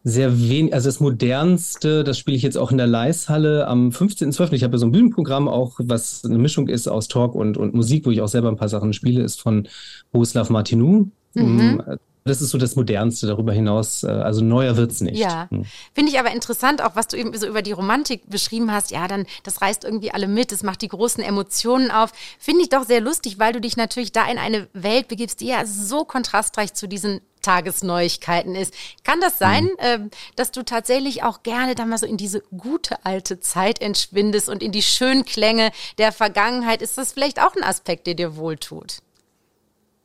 [0.05, 4.53] sehr wenig, also das modernste, das spiele ich jetzt auch in der Leishalle am 15.12.
[4.53, 7.75] Ich habe ja so ein Bühnenprogramm auch, was eine Mischung ist aus Talk und, und
[7.75, 9.67] Musik, wo ich auch selber ein paar Sachen spiele, ist von
[10.13, 11.09] Bohuslav Martinou.
[11.35, 11.83] Mhm.
[12.27, 14.03] Das ist so das Modernste darüber hinaus.
[14.03, 15.19] Äh, also neuer wird's nicht.
[15.19, 15.47] Ja.
[15.51, 15.67] Hm.
[15.93, 18.91] Finde ich aber interessant, auch was du eben so über die Romantik beschrieben hast.
[18.91, 22.13] Ja, dann, das reißt irgendwie alle mit, es macht die großen Emotionen auf.
[22.39, 25.49] Finde ich doch sehr lustig, weil du dich natürlich da in eine Welt begibst, die
[25.49, 28.73] ja so kontrastreich zu diesen Tagesneuigkeiten ist.
[29.05, 30.11] Kann das sein, mhm.
[30.35, 34.63] dass du tatsächlich auch gerne da mal so in diese gute alte Zeit entschwindest und
[34.63, 36.81] in die schönen Klänge der Vergangenheit?
[36.81, 39.03] Ist das vielleicht auch ein Aspekt, der dir wohltut?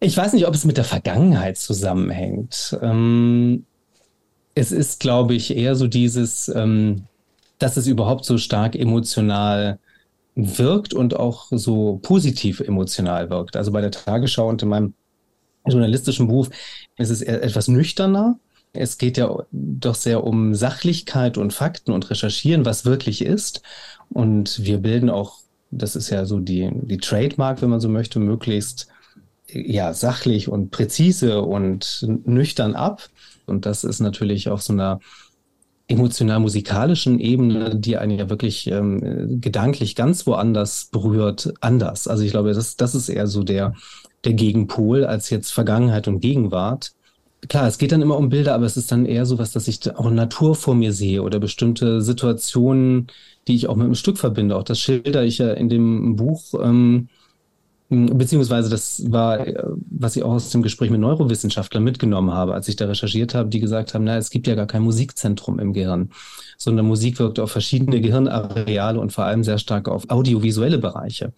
[0.01, 2.77] Ich weiß nicht, ob es mit der Vergangenheit zusammenhängt.
[2.81, 3.65] Ähm,
[4.55, 7.03] es ist, glaube ich, eher so dieses, ähm,
[7.59, 9.79] dass es überhaupt so stark emotional
[10.35, 13.57] wirkt und auch so positiv emotional wirkt.
[13.57, 14.93] Also bei der Tagesschau und in meinem
[15.67, 16.49] journalistischen Beruf
[16.97, 18.39] ist es etwas nüchterner.
[18.71, 23.63] Es geht ja doch sehr um Sachlichkeit und Fakten und Recherchieren, was wirklich ist.
[24.09, 25.39] Und wir bilden auch,
[25.71, 28.88] das ist ja so die, die Trademark, wenn man so möchte, möglichst
[29.53, 33.09] ja, sachlich und präzise und nüchtern ab.
[33.45, 34.99] Und das ist natürlich auf so einer
[35.88, 42.07] emotional-musikalischen Ebene, die einen ja wirklich ähm, gedanklich ganz woanders berührt, anders.
[42.07, 43.73] Also ich glaube, das, das ist eher so der,
[44.23, 46.91] der Gegenpol als jetzt Vergangenheit und Gegenwart.
[47.47, 49.67] Klar, es geht dann immer um Bilder, aber es ist dann eher so was, dass
[49.67, 53.07] ich auch Natur vor mir sehe oder bestimmte Situationen,
[53.47, 54.57] die ich auch mit einem Stück verbinde.
[54.57, 56.53] Auch das schilder ich ja in dem Buch.
[56.62, 57.18] Ähm, Hm,
[57.89, 62.67] beziehungsweise das war, äh, was ich auch aus dem Gespräch mit Neurowissenschaftlern mitgenommen habe, als
[62.67, 65.73] ich da recherchiert habe, die gesagt haben, na, es gibt ja gar kein Musikzentrum im
[65.73, 66.12] Gehirn,
[66.58, 71.34] sondern Musik wirkt auf verschiedene Gehirnareale und vor allem sehr stark auf audiovisuelle Bereiche.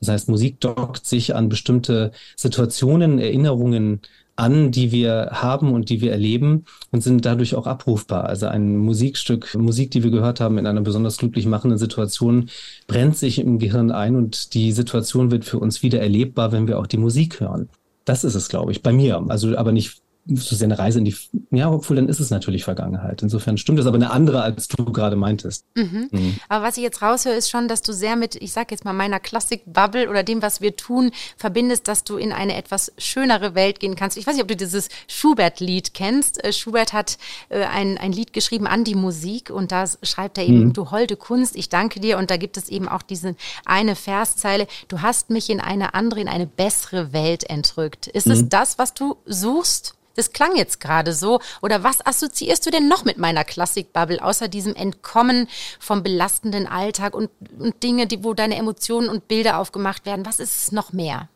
[0.00, 4.00] Das heißt, Musik dockt sich an bestimmte Situationen, Erinnerungen
[4.42, 8.24] an, die wir haben und die wir erleben und sind dadurch auch abrufbar.
[8.24, 12.50] Also ein Musikstück, Musik, die wir gehört haben in einer besonders glücklich machenden Situation,
[12.88, 16.80] brennt sich im Gehirn ein und die Situation wird für uns wieder erlebbar, wenn wir
[16.80, 17.68] auch die Musik hören.
[18.04, 19.24] Das ist es, glaube ich, bei mir.
[19.28, 21.16] Also aber nicht so sehr eine Reise in die,
[21.50, 23.22] ja, obwohl dann ist es natürlich Vergangenheit.
[23.22, 25.64] Insofern stimmt es aber eine andere, als du gerade meintest.
[25.74, 26.08] Mhm.
[26.12, 26.36] Mhm.
[26.48, 28.92] Aber was ich jetzt raushöre, ist schon, dass du sehr mit, ich sag jetzt mal,
[28.92, 33.80] meiner Klassik-Bubble oder dem, was wir tun, verbindest, dass du in eine etwas schönere Welt
[33.80, 34.16] gehen kannst.
[34.16, 36.42] Ich weiß nicht, ob du dieses Schubert-Lied kennst.
[36.44, 40.44] Äh, Schubert hat äh, ein, ein Lied geschrieben an die Musik und da schreibt er
[40.44, 40.72] eben, mhm.
[40.72, 42.18] du holde Kunst, ich danke dir.
[42.18, 46.20] Und da gibt es eben auch diese eine Verszeile, du hast mich in eine andere,
[46.20, 48.06] in eine bessere Welt entrückt.
[48.06, 48.48] Ist es mhm.
[48.50, 49.96] das, was du suchst?
[50.16, 51.40] Das klang jetzt gerade so.
[51.62, 55.48] Oder was assoziierst du denn noch mit meiner Klassikbubble, außer diesem Entkommen
[55.78, 60.26] vom belastenden Alltag und, und Dinge, die, wo deine Emotionen und Bilder aufgemacht werden?
[60.26, 61.28] Was ist es noch mehr?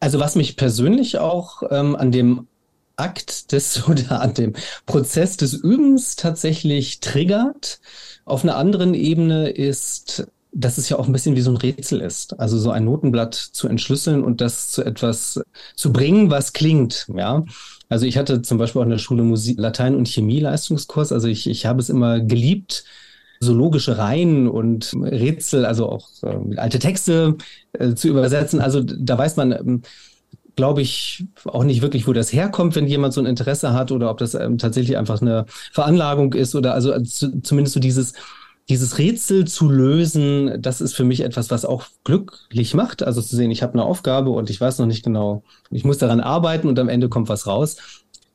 [0.00, 2.46] Also was mich persönlich auch ähm, an dem
[2.96, 4.54] Akt des oder an dem
[4.86, 7.80] Prozess des Übens tatsächlich triggert,
[8.24, 12.00] auf einer anderen Ebene ist dass es ja auch ein bisschen wie so ein Rätsel
[12.00, 12.38] ist.
[12.38, 15.40] Also so ein Notenblatt zu entschlüsseln und das zu etwas
[15.74, 17.44] zu bringen, was klingt, ja.
[17.88, 21.12] Also ich hatte zum Beispiel auch in der Schule Musik, Latein und Chemie Leistungskurs.
[21.12, 22.84] Also ich, ich habe es immer geliebt,
[23.40, 27.36] so logische Reihen und Rätsel, also auch äh, alte Texte
[27.72, 28.60] äh, zu übersetzen.
[28.60, 29.82] Also da weiß man, ähm,
[30.56, 34.10] glaube ich, auch nicht wirklich, wo das herkommt, wenn jemand so ein Interesse hat oder
[34.10, 38.14] ob das ähm, tatsächlich einfach eine Veranlagung ist oder also, also zumindest so dieses
[38.68, 43.02] dieses Rätsel zu lösen, das ist für mich etwas, was auch glücklich macht.
[43.02, 45.98] Also zu sehen, ich habe eine Aufgabe und ich weiß noch nicht genau, ich muss
[45.98, 47.76] daran arbeiten und am Ende kommt was raus.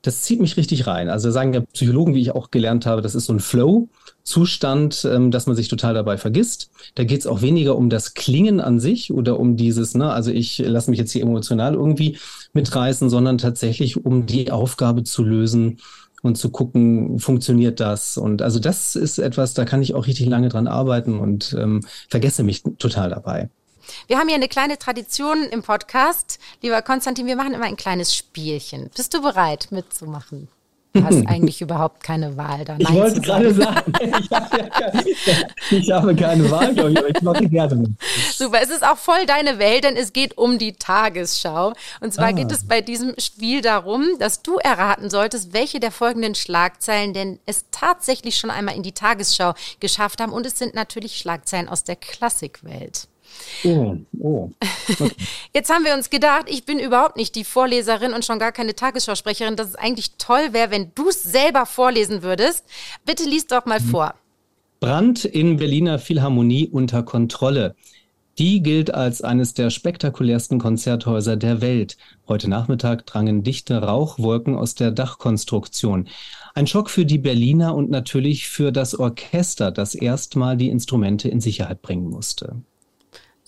[0.02, 1.10] Das zieht mich richtig rein.
[1.10, 5.30] Also sagen ja Psychologen, wie ich auch gelernt habe, das ist so ein Flow-Zustand, ähm,
[5.32, 6.70] dass man sich total dabei vergisst.
[6.96, 10.32] Da geht es auch weniger um das Klingen an sich oder um dieses, ne, also
[10.32, 12.18] ich lasse mich jetzt hier emotional irgendwie
[12.54, 15.80] mitreißen, sondern tatsächlich um die Aufgabe zu lösen,
[16.21, 18.17] und zu gucken, funktioniert das?
[18.17, 21.82] Und also das ist etwas, da kann ich auch richtig lange dran arbeiten und ähm,
[22.10, 23.49] vergesse mich total dabei.
[24.08, 26.39] Wir haben hier eine kleine Tradition im Podcast.
[26.62, 28.89] Lieber Konstantin, wir machen immer ein kleines Spielchen.
[28.95, 30.47] Bist du bereit mitzumachen?
[30.99, 32.75] Du hast eigentlich überhaupt keine Wahl da.
[32.77, 35.03] Ich wollte gerade sagen, ich habe, ja keine,
[35.71, 37.91] ich habe keine Wahl, glaube ich, aber ich mache gerne mit.
[38.33, 41.73] Super, es ist auch voll deine Welt, denn es geht um die Tagesschau.
[41.99, 42.31] Und zwar ah.
[42.31, 47.39] geht es bei diesem Spiel darum, dass du erraten solltest, welche der folgenden Schlagzeilen denn
[47.45, 50.31] es tatsächlich schon einmal in die Tagesschau geschafft haben.
[50.31, 53.07] Und es sind natürlich Schlagzeilen aus der Klassikwelt.
[53.63, 54.52] Oh, oh.
[54.89, 55.12] Okay.
[55.54, 58.76] Jetzt haben wir uns gedacht, ich bin überhaupt nicht die Vorleserin und schon gar keine
[58.76, 62.63] Tagesschausprecherin, dass es eigentlich toll wäre, wenn du es selber vorlesen würdest.
[63.06, 63.89] Bitte lies doch mal mhm.
[63.89, 64.13] vor.
[64.80, 67.76] Brand in Berliner Philharmonie unter Kontrolle.
[68.38, 71.98] Die gilt als eines der spektakulärsten Konzerthäuser der Welt.
[72.30, 76.08] Heute Nachmittag drangen dichte Rauchwolken aus der Dachkonstruktion.
[76.56, 81.42] Ein Schock für die Berliner und natürlich für das Orchester, das erstmal die Instrumente in
[81.42, 82.56] Sicherheit bringen musste.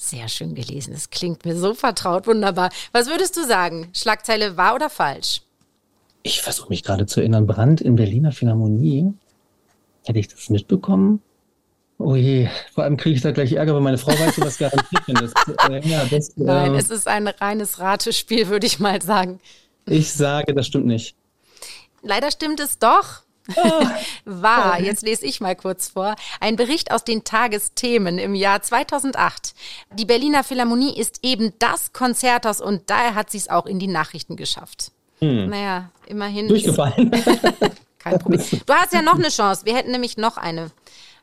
[0.03, 0.95] Sehr schön gelesen.
[0.95, 2.25] Es klingt mir so vertraut.
[2.25, 2.71] Wunderbar.
[2.91, 3.87] Was würdest du sagen?
[3.93, 5.43] Schlagzeile wahr oder falsch?
[6.23, 7.45] Ich versuche mich gerade zu erinnern.
[7.45, 9.13] Brand in Berliner Philharmonie.
[10.03, 11.21] Hätte ich das mitbekommen?
[11.99, 15.05] Oh je, vor allem kriege ich da gleich Ärger, weil meine Frau weiß, was garantiert
[15.05, 15.15] bin.
[15.15, 15.33] Das,
[15.69, 19.39] äh, ja, das, Nein, äh, es ist ein reines Ratespiel, würde ich mal sagen.
[19.85, 21.15] Ich sage, das stimmt nicht.
[22.01, 23.21] Leider stimmt es doch.
[24.25, 29.53] war, jetzt lese ich mal kurz vor, ein Bericht aus den Tagesthemen im Jahr 2008.
[29.93, 33.87] Die Berliner Philharmonie ist eben das Konzerthaus und daher hat sie es auch in die
[33.87, 34.91] Nachrichten geschafft.
[35.19, 35.49] Hm.
[35.49, 36.47] Naja, immerhin.
[36.47, 37.11] Durchgefallen.
[37.99, 38.41] Kein Problem.
[38.65, 39.65] Du hast ja noch eine Chance.
[39.65, 40.71] Wir hätten nämlich noch eine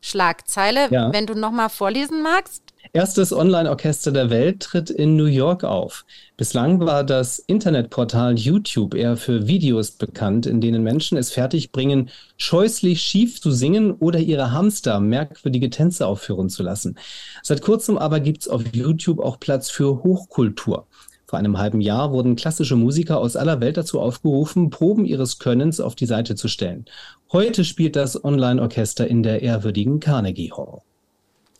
[0.00, 1.12] Schlagzeile, ja.
[1.12, 2.62] wenn du noch mal vorlesen magst.
[2.92, 6.06] Erstes Online-Orchester der Welt tritt in New York auf.
[6.36, 13.02] Bislang war das Internetportal YouTube eher für Videos bekannt, in denen Menschen es fertigbringen, scheußlich
[13.02, 16.96] schief zu singen oder ihre Hamster merkwürdige Tänze aufführen zu lassen.
[17.42, 20.86] Seit kurzem aber gibt es auf YouTube auch Platz für Hochkultur.
[21.26, 25.78] Vor einem halben Jahr wurden klassische Musiker aus aller Welt dazu aufgerufen, Proben ihres Könnens
[25.78, 26.86] auf die Seite zu stellen.
[27.32, 30.80] Heute spielt das Online-Orchester in der ehrwürdigen Carnegie Hall.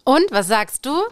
[0.09, 1.03] Und was sagst du?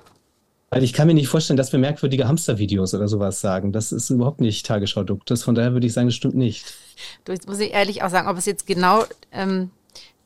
[0.71, 3.71] Weil ich kann mir nicht vorstellen, dass wir merkwürdige Hamstervideos oder sowas sagen.
[3.71, 5.43] Das ist überhaupt nicht Tagesschau-Duktus.
[5.43, 6.73] Von daher würde ich sagen, das stimmt nicht.
[7.27, 9.71] Du, jetzt muss ich ehrlich auch sagen, ob es jetzt genau ähm,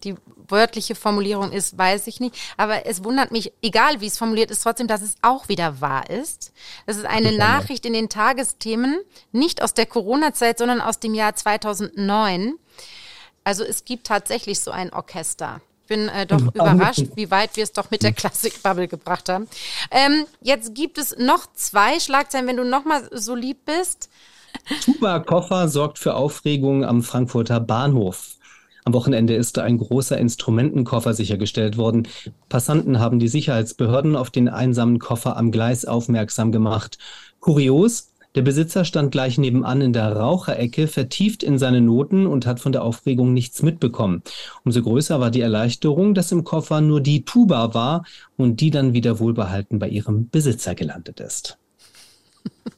[0.04, 0.14] die
[0.46, 2.37] wörtliche Formulierung ist, weiß ich nicht.
[2.56, 6.09] Aber es wundert mich, egal wie es formuliert ist, trotzdem, dass es auch wieder wahr
[6.09, 6.52] ist.
[6.87, 9.00] Das ist eine Nachricht in den Tagesthemen,
[9.33, 12.54] nicht aus der Corona-Zeit, sondern aus dem Jahr 2009.
[13.42, 17.72] Also es gibt tatsächlich so ein Orchester bin äh, doch überrascht, wie weit wir es
[17.72, 19.48] doch mit der Klassik-Bubble gebracht haben.
[19.90, 24.08] Ähm, jetzt gibt es noch zwei Schlagzeilen, wenn du noch mal so lieb bist.
[24.84, 28.36] Tuba-Koffer sorgt für Aufregung am Frankfurter Bahnhof.
[28.84, 32.06] Am Wochenende ist ein großer Instrumentenkoffer sichergestellt worden.
[32.48, 36.98] Passanten haben die Sicherheitsbehörden auf den einsamen Koffer am Gleis aufmerksam gemacht.
[37.40, 42.60] Kurios, der Besitzer stand gleich nebenan in der Raucherecke, vertieft in seine Noten und hat
[42.60, 44.22] von der Aufregung nichts mitbekommen.
[44.64, 48.04] Umso größer war die Erleichterung, dass im Koffer nur die Tuba war
[48.37, 51.58] und die dann wieder wohlbehalten bei ihrem Besitzer gelandet ist.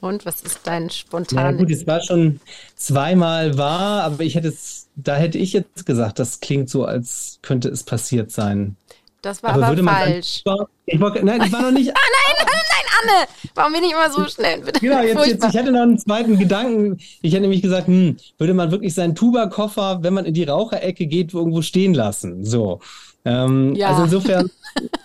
[0.00, 1.56] Und was ist dein spontan?
[1.56, 2.40] Ja, gut, es war schon
[2.74, 7.38] zweimal wahr, aber ich hätte es, da hätte ich jetzt gesagt, das klingt so, als
[7.42, 8.76] könnte es passiert sein.
[9.22, 10.42] Das war aber, aber falsch.
[10.44, 11.90] Dann, ich war, nein, ich war noch nicht.
[11.94, 12.00] ah,
[12.38, 13.28] nein, nein, Anne!
[13.54, 14.60] Warum bin ich immer so schnell?
[14.80, 16.98] Genau, jetzt, jetzt, ich hätte noch einen zweiten Gedanken.
[17.22, 21.06] Ich hätte nämlich gesagt, hm, würde man wirklich seinen Tuba-Koffer, wenn man in die Raucherecke
[21.06, 22.44] geht, irgendwo stehen lassen?
[22.44, 22.80] So.
[23.24, 23.88] Ähm, ja.
[23.88, 24.50] Also insofern.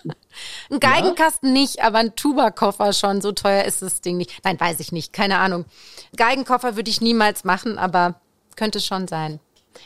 [0.70, 1.61] ein Geigenkasten ja?
[1.61, 3.22] nicht, aber ein Tuba-Koffer schon.
[3.22, 4.32] So teuer ist das Ding nicht.
[4.43, 5.13] Nein, weiß ich nicht.
[5.13, 5.66] Keine Ahnung.
[6.16, 8.16] Geigenkoffer würde ich niemals machen, aber
[8.55, 9.39] könnte schon sein.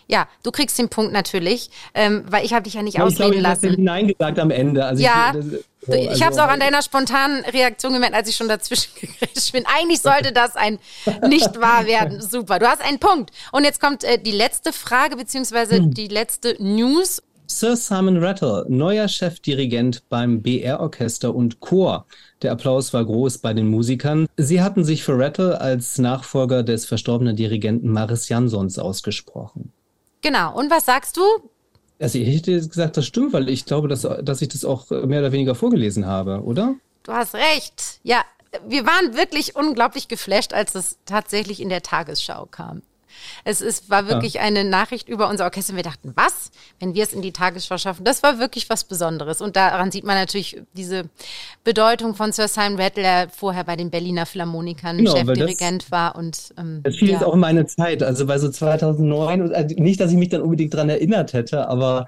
[0.08, 3.34] Ja, du kriegst den Punkt natürlich, ähm, weil ich habe dich ja nicht ja, ausreden
[3.34, 3.66] ich glaube, lassen.
[3.66, 4.86] Ich habe Nein gesagt am Ende.
[4.86, 8.16] Also ja, ich, das, so, ich also, habe es auch an deiner spontanen Reaktion gemerkt,
[8.16, 9.66] als ich schon dazwischen gegrätscht bin.
[9.66, 10.80] Eigentlich sollte das ein
[11.28, 12.22] nicht wahr werden.
[12.30, 13.32] Super, du hast einen Punkt.
[13.52, 15.94] Und jetzt kommt äh, die letzte Frage beziehungsweise hm.
[15.94, 17.22] die letzte News.
[17.52, 22.06] Sir Simon Rattle, neuer Chefdirigent beim BR-Orchester und Chor.
[22.44, 24.28] Der Applaus war groß bei den Musikern.
[24.38, 29.74] Sie hatten sich für Rattle als Nachfolger des verstorbenen Dirigenten Maris Jansons ausgesprochen.
[30.22, 30.56] Genau.
[30.56, 31.24] Und was sagst du?
[32.00, 35.20] Also ich hätte gesagt, das stimmt, weil ich glaube, dass, dass ich das auch mehr
[35.20, 36.76] oder weniger vorgelesen habe, oder?
[37.04, 38.00] Du hast recht.
[38.04, 38.24] Ja,
[38.68, 42.82] wir waren wirklich unglaublich geflasht, als es tatsächlich in der Tagesschau kam.
[43.44, 44.42] Es ist, war wirklich ja.
[44.42, 45.76] eine Nachricht über unser Orchester.
[45.76, 48.04] Wir dachten, was, wenn wir es in die Tagesschau schaffen?
[48.04, 49.42] Das war wirklich was Besonderes.
[49.42, 51.06] Und daran sieht man natürlich diese
[51.64, 56.16] Bedeutung von Sir Simon Rattle, der vorher bei den Berliner Philharmonikern genau, Chefdirigent das, war.
[56.16, 57.16] Und, ähm, das fiel ja.
[57.16, 58.04] jetzt auch in meine Zeit.
[58.04, 62.08] Also bei so 2009, also nicht, dass ich mich dann unbedingt daran erinnert hätte, aber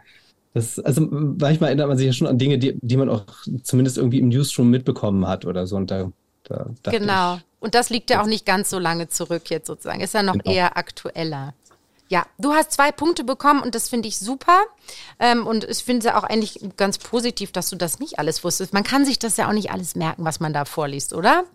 [0.54, 3.24] das, also manchmal erinnert man sich ja schon an Dinge, die, die man auch
[3.64, 5.78] zumindest irgendwie im Newsroom mitbekommen hat oder so.
[5.78, 6.12] Und da,
[6.44, 7.36] da genau.
[7.36, 10.02] Ich, und das liegt ja auch nicht ganz so lange zurück jetzt sozusagen.
[10.02, 10.52] Ist ja noch genau.
[10.52, 11.54] eher aktueller.
[12.10, 14.60] Ja, du hast zwei Punkte bekommen und das finde ich super.
[15.18, 18.44] Ähm, und ich finde es ja auch eigentlich ganz positiv, dass du das nicht alles
[18.44, 18.74] wusstest.
[18.74, 21.46] Man kann sich das ja auch nicht alles merken, was man da vorliest, oder?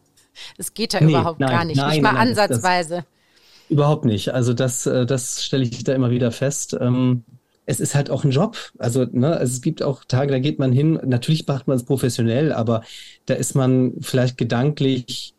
[0.57, 1.77] Das geht ja nee, überhaupt nein, gar nicht.
[1.77, 2.95] Nein, nicht mal nein, ansatzweise.
[2.95, 4.33] Das, das, überhaupt nicht.
[4.33, 6.75] Also das, äh, das stelle ich da immer wieder fest.
[6.81, 7.25] Ähm,
[7.67, 8.57] es ist halt auch ein Job.
[8.79, 11.01] Also, ne, es gibt auch Tage, da geht man hin.
[11.05, 12.83] Natürlich macht man es professionell, aber
[13.27, 15.35] da ist man vielleicht gedanklich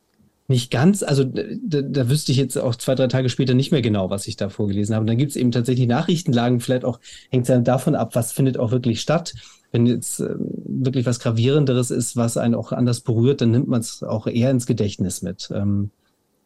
[0.47, 3.81] nicht ganz, also da, da wüsste ich jetzt auch zwei, drei Tage später nicht mehr
[3.81, 5.01] genau, was ich da vorgelesen habe.
[5.01, 8.31] Und dann gibt es eben tatsächlich Nachrichtenlagen, vielleicht auch hängt es dann davon ab, was
[8.31, 9.33] findet auch wirklich statt.
[9.71, 13.81] Wenn jetzt äh, wirklich was Gravierenderes ist, was einen auch anders berührt, dann nimmt man
[13.81, 15.49] es auch eher ins Gedächtnis mit.
[15.53, 15.91] Ähm,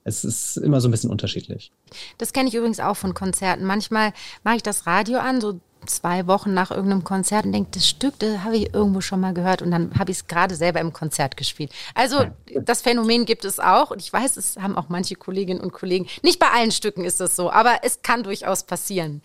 [0.04, 1.72] es ist immer so ein bisschen unterschiedlich.
[2.18, 3.66] Das kenne ich übrigens auch von Konzerten.
[3.66, 7.88] Manchmal mache ich das Radio an, so zwei Wochen nach irgendeinem Konzert und denke, das
[7.88, 10.80] Stück, das habe ich irgendwo schon mal gehört und dann habe ich es gerade selber
[10.80, 11.72] im Konzert gespielt.
[11.96, 12.26] Also
[12.62, 16.08] das Phänomen gibt es auch und ich weiß, es haben auch manche Kolleginnen und Kollegen.
[16.22, 19.22] Nicht bei allen Stücken ist das so, aber es kann durchaus passieren.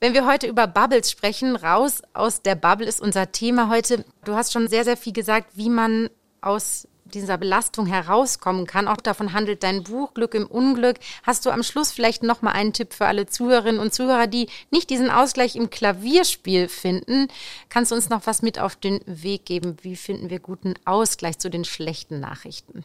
[0.00, 4.04] Wenn wir heute über Bubbles sprechen, raus aus der Bubble ist unser Thema heute.
[4.24, 8.88] Du hast schon sehr, sehr viel gesagt, wie man aus dieser Belastung herauskommen kann.
[8.88, 10.96] Auch davon handelt dein Buch Glück im Unglück.
[11.22, 14.48] Hast du am Schluss vielleicht noch mal einen Tipp für alle Zuhörerinnen und Zuhörer, die
[14.70, 17.28] nicht diesen Ausgleich im Klavierspiel finden?
[17.68, 19.76] Kannst du uns noch was mit auf den Weg geben?
[19.82, 22.84] Wie finden wir guten Ausgleich zu den schlechten Nachrichten?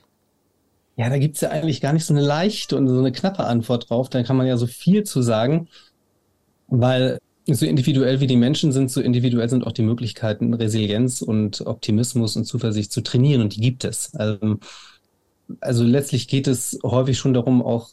[0.95, 3.45] Ja, da gibt es ja eigentlich gar nicht so eine leichte und so eine knappe
[3.45, 4.09] Antwort drauf.
[4.09, 5.69] Da kann man ja so viel zu sagen,
[6.67, 7.19] weil
[7.55, 12.35] so individuell wie die Menschen sind, so individuell sind auch die Möglichkeiten, Resilienz und Optimismus
[12.35, 14.13] und Zuversicht zu trainieren und die gibt es.
[14.15, 14.57] Also,
[15.61, 17.89] also letztlich geht es häufig schon darum, auch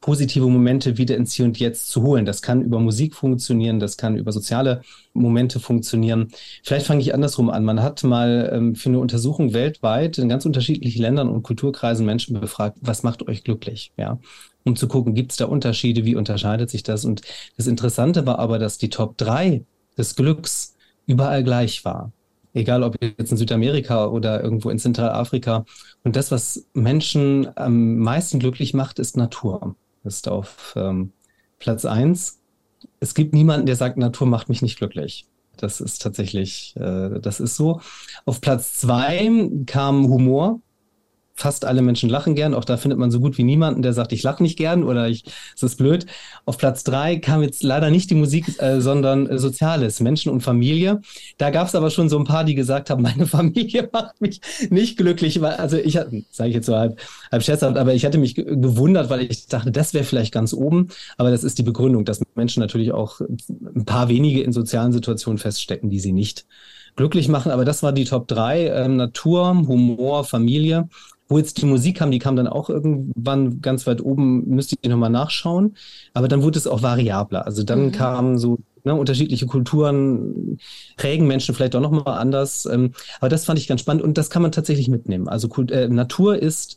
[0.00, 2.24] positive Momente wieder ins Hier und Jetzt zu holen.
[2.24, 4.82] Das kann über Musik funktionieren, das kann über soziale
[5.12, 6.28] Momente funktionieren.
[6.62, 7.64] Vielleicht fange ich andersrum an.
[7.64, 12.40] Man hat mal ähm, für eine Untersuchung weltweit in ganz unterschiedlichen Ländern und Kulturkreisen Menschen
[12.40, 13.92] befragt, was macht euch glücklich?
[13.96, 14.18] Ja
[14.64, 17.04] um zu gucken, gibt es da Unterschiede, wie unterscheidet sich das?
[17.04, 17.22] Und
[17.56, 19.64] das Interessante war aber, dass die Top 3
[19.96, 22.12] des Glücks überall gleich war.
[22.52, 25.64] Egal ob jetzt in Südamerika oder irgendwo in Zentralafrika.
[26.02, 29.76] Und das, was Menschen am meisten glücklich macht, ist Natur.
[30.02, 31.12] Das ist auf ähm,
[31.58, 32.40] Platz 1.
[33.00, 35.26] es gibt niemanden, der sagt, Natur macht mich nicht glücklich.
[35.56, 37.80] Das ist tatsächlich, äh, das ist so.
[38.24, 39.30] Auf Platz zwei
[39.66, 40.60] kam Humor
[41.40, 42.54] fast alle Menschen lachen gern.
[42.54, 45.08] Auch da findet man so gut wie niemanden, der sagt, ich lache nicht gern oder
[45.08, 45.24] ich,
[45.54, 46.06] es ist blöd.
[46.44, 50.42] Auf Platz drei kam jetzt leider nicht die Musik, äh, sondern äh, Soziales, Menschen und
[50.42, 51.00] Familie.
[51.38, 54.40] Da gab es aber schon so ein paar, die gesagt haben, meine Familie macht mich
[54.70, 57.00] nicht glücklich, weil, also ich hatte, sage ich jetzt so halb,
[57.32, 60.88] halb scherzhaft, aber ich hatte mich gewundert, weil ich dachte, das wäre vielleicht ganz oben.
[61.16, 65.38] Aber das ist die Begründung, dass Menschen natürlich auch ein paar wenige in sozialen Situationen
[65.38, 66.46] feststecken, die sie nicht
[66.96, 67.52] glücklich machen.
[67.52, 68.66] Aber das war die Top 3.
[68.66, 70.88] Ähm, Natur, Humor, Familie.
[71.30, 74.90] Wo jetzt die Musik kam, die kam dann auch irgendwann ganz weit oben, müsste ich
[74.90, 75.76] nochmal nachschauen.
[76.12, 77.46] Aber dann wurde es auch variabler.
[77.46, 77.92] Also dann mhm.
[77.92, 80.58] kamen so ne, unterschiedliche Kulturen,
[80.96, 82.66] prägen Menschen vielleicht auch nochmal anders.
[82.66, 85.28] Ähm, aber das fand ich ganz spannend und das kann man tatsächlich mitnehmen.
[85.28, 86.76] Also äh, Natur ist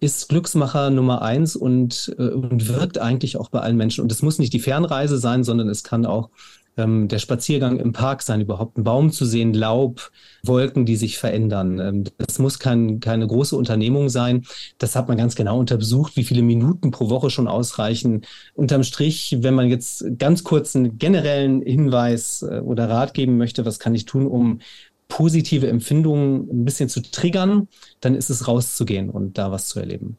[0.00, 4.02] ist Glücksmacher Nummer eins und, äh, und wirkt eigentlich auch bei allen Menschen.
[4.02, 6.30] Und es muss nicht die Fernreise sein, sondern es kann auch
[6.76, 10.10] ähm, der Spaziergang im Park sein, überhaupt einen Baum zu sehen, Laub,
[10.42, 11.78] Wolken, die sich verändern.
[11.78, 14.44] Ähm, das muss kein, keine große Unternehmung sein.
[14.78, 18.22] Das hat man ganz genau untersucht, wie viele Minuten pro Woche schon ausreichen.
[18.54, 23.64] Unterm Strich, wenn man jetzt ganz kurz einen generellen Hinweis äh, oder Rat geben möchte,
[23.66, 24.60] was kann ich tun, um
[25.08, 27.68] positive Empfindungen ein bisschen zu triggern,
[28.00, 30.16] dann ist es rauszugehen und da was zu erleben.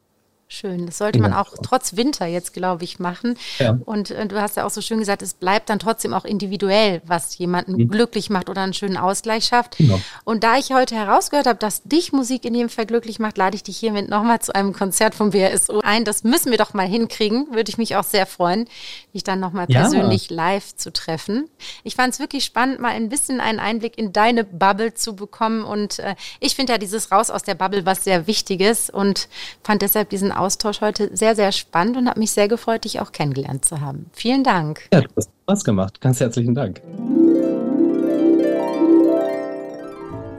[0.53, 0.85] Schön.
[0.85, 3.39] Das sollte man auch trotz Winter jetzt, glaube ich, machen.
[3.57, 3.75] Ja.
[3.85, 7.01] Und äh, du hast ja auch so schön gesagt, es bleibt dann trotzdem auch individuell,
[7.05, 7.87] was jemanden mhm.
[7.87, 9.77] glücklich macht oder einen schönen Ausgleich schafft.
[9.77, 9.99] Genau.
[10.25, 13.55] Und da ich heute herausgehört habe, dass dich Musik in jedem Fall glücklich macht, lade
[13.55, 16.05] ich dich hiermit nochmal zu einem Konzert vom BSO ein.
[16.05, 17.47] Das müssen wir doch mal hinkriegen.
[17.51, 18.69] Würde ich mich auch sehr freuen,
[19.11, 19.79] dich dann nochmal ja.
[19.79, 21.49] persönlich live zu treffen.
[21.83, 25.63] Ich fand es wirklich spannend, mal ein bisschen einen Einblick in deine Bubble zu bekommen.
[25.63, 29.29] Und äh, ich finde ja dieses Raus aus der Bubble was sehr Wichtiges und
[29.63, 33.11] fand deshalb diesen Austausch heute sehr, sehr spannend und habe mich sehr gefreut, dich auch
[33.11, 34.07] kennengelernt zu haben.
[34.11, 34.81] Vielen Dank.
[34.93, 36.01] Ja, du hast Spaß gemacht.
[36.01, 36.81] Ganz herzlichen Dank.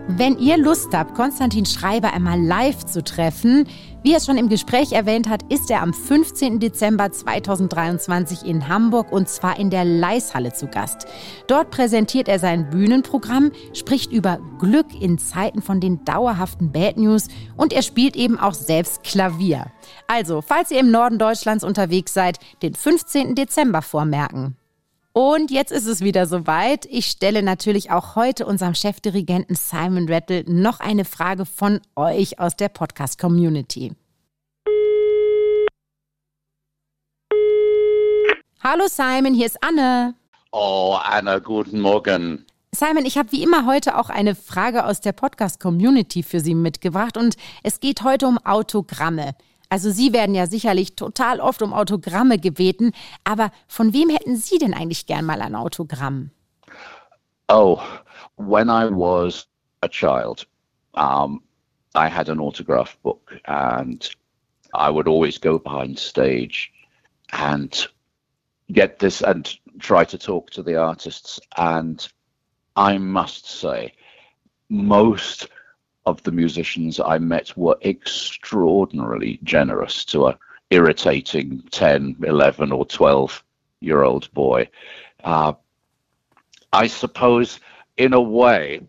[0.07, 3.67] Wenn ihr Lust habt, Konstantin Schreiber einmal live zu treffen,
[4.03, 6.61] wie er es schon im Gespräch erwähnt hat, ist er am 15.
[6.61, 11.07] Dezember 2023 in Hamburg und zwar in der Leishalle zu Gast.
[11.47, 17.29] Dort präsentiert er sein Bühnenprogramm, spricht über Glück in Zeiten von den dauerhaften Bad News
[17.57, 19.73] und er spielt eben auch selbst Klavier.
[20.07, 23.35] Also, falls ihr im Norden Deutschlands unterwegs seid, den 15.
[23.35, 24.59] Dezember vormerken.
[25.17, 26.87] Und jetzt ist es wieder soweit.
[26.87, 32.57] Ich stelle natürlich auch heute unserem Chefdirigenten Simon Rattle noch eine Frage von euch aus
[32.57, 33.93] der Podcast-Community.
[38.61, 40.17] Hallo Simon, hier ist Anne.
[40.51, 42.45] Oh, Anne, guten Morgen.
[42.73, 47.17] Simon, ich habe wie immer heute auch eine Frage aus der Podcast-Community für Sie mitgebracht
[47.17, 49.37] und es geht heute um Autogramme.
[49.75, 52.93] Also Sie werden ja sicherlich total oft um Autogramme gebeten,
[53.25, 56.31] aber von wem hätten Sie denn eigentlich gern mal ein Autogramm?
[57.49, 57.81] Oh,
[58.37, 59.49] when I was
[59.83, 60.47] a child,
[60.93, 61.43] um,
[61.97, 64.09] I had an autograph book and
[64.75, 66.73] I would always go behind stage
[67.33, 67.91] and
[68.71, 71.41] get this and try to talk to the artists.
[71.57, 72.07] And
[72.77, 73.93] I must say,
[74.69, 75.49] most
[76.07, 80.39] of the musicians I met were extraordinarily generous to a
[80.71, 83.45] irritating 10, 11 or 12
[83.81, 84.69] year old boy.
[85.23, 85.53] Uh,
[86.73, 87.61] I suppose,
[87.97, 88.81] in a way,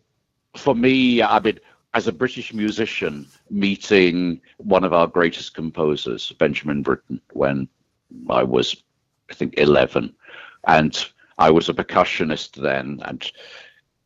[0.56, 1.60] for me, I mean,
[1.94, 7.68] as a British musician, meeting one of our greatest composers, Benjamin Britten, when
[8.30, 8.84] I was,
[9.30, 10.14] I think, 11,
[10.68, 11.06] and
[11.38, 13.32] I was a percussionist then, and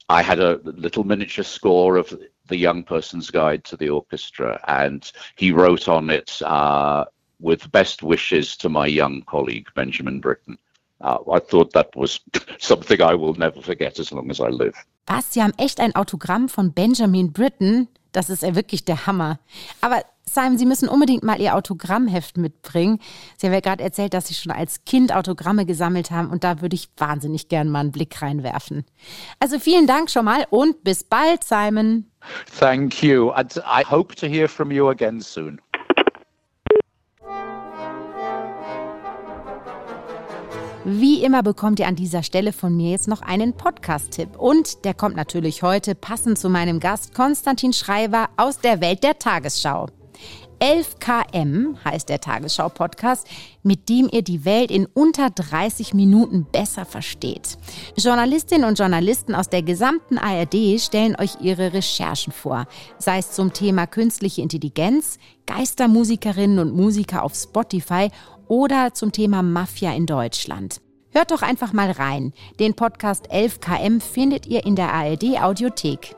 [0.10, 2.14] I had a little miniature score of
[2.50, 7.06] the young person's guide to the orchestra, and he wrote on it uh,
[7.39, 10.58] with best wishes to my young colleague Benjamin Britten.
[11.02, 12.20] Uh, I thought that was
[12.60, 14.76] something I will never forget as long as I live.
[15.08, 15.34] Was?
[15.34, 17.88] Sie haben echt ein Autogramm von Benjamin Britten?
[18.12, 19.39] Das ist ja wirklich der Hammer.
[19.82, 23.00] Aber Simon, Sie müssen unbedingt mal Ihr Autogrammheft mitbringen.
[23.38, 26.62] Sie haben ja gerade erzählt, dass Sie schon als Kind Autogramme gesammelt haben und da
[26.62, 28.86] würde ich wahnsinnig gern mal einen Blick reinwerfen.
[29.39, 32.09] Also vielen Dank schon mal und bis bald, Simon.
[32.45, 33.32] Thank you.
[33.32, 35.59] And I hope to hear from you again soon.
[40.86, 44.38] Wie immer bekommt ihr an dieser Stelle von mir jetzt noch einen Podcast-Tipp.
[44.38, 49.20] Und der kommt natürlich heute passend zu meinem Gast Konstantin Schreiber aus der Welt der
[49.20, 49.88] Tagesschau.
[50.60, 53.28] 11KM heißt der Tagesschau-Podcast,
[53.64, 57.57] mit dem ihr die Welt in unter 30 Minuten besser versteht.
[57.97, 62.66] Journalistinnen und Journalisten aus der gesamten ARD stellen euch ihre Recherchen vor,
[62.97, 68.10] sei es zum Thema künstliche Intelligenz, Geistermusikerinnen und Musiker auf Spotify
[68.47, 70.82] oder zum Thema Mafia in Deutschland.
[71.12, 72.34] Hört doch einfach mal rein.
[72.60, 76.16] Den Podcast 11KM findet ihr in der ARD Audiothek.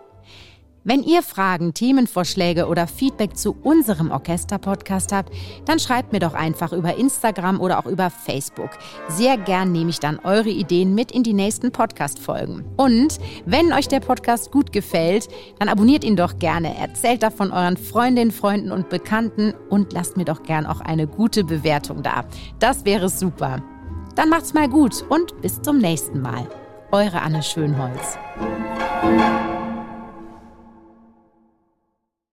[0.84, 5.32] Wenn ihr Fragen, Themenvorschläge oder Feedback zu unserem Orchester-Podcast habt,
[5.66, 8.72] dann schreibt mir doch einfach über Instagram oder auch über Facebook.
[9.08, 12.66] Sehr gern nehme ich dann eure Ideen mit in die nächsten Podcast-Folgen.
[12.78, 15.28] Und wenn euch der Podcast gut gefällt,
[15.60, 20.26] dann abonniert ihn doch gerne, erzählt davon euren Freundinnen, Freunden und Bekannten und lasst mir
[20.26, 22.26] doch gern auch eine gute Bewertung da.
[22.58, 23.62] Das wäre super.
[24.16, 26.48] Dann macht's mal gut und bis zum nächsten Mal.
[26.92, 28.18] Eure Anne Schönholz.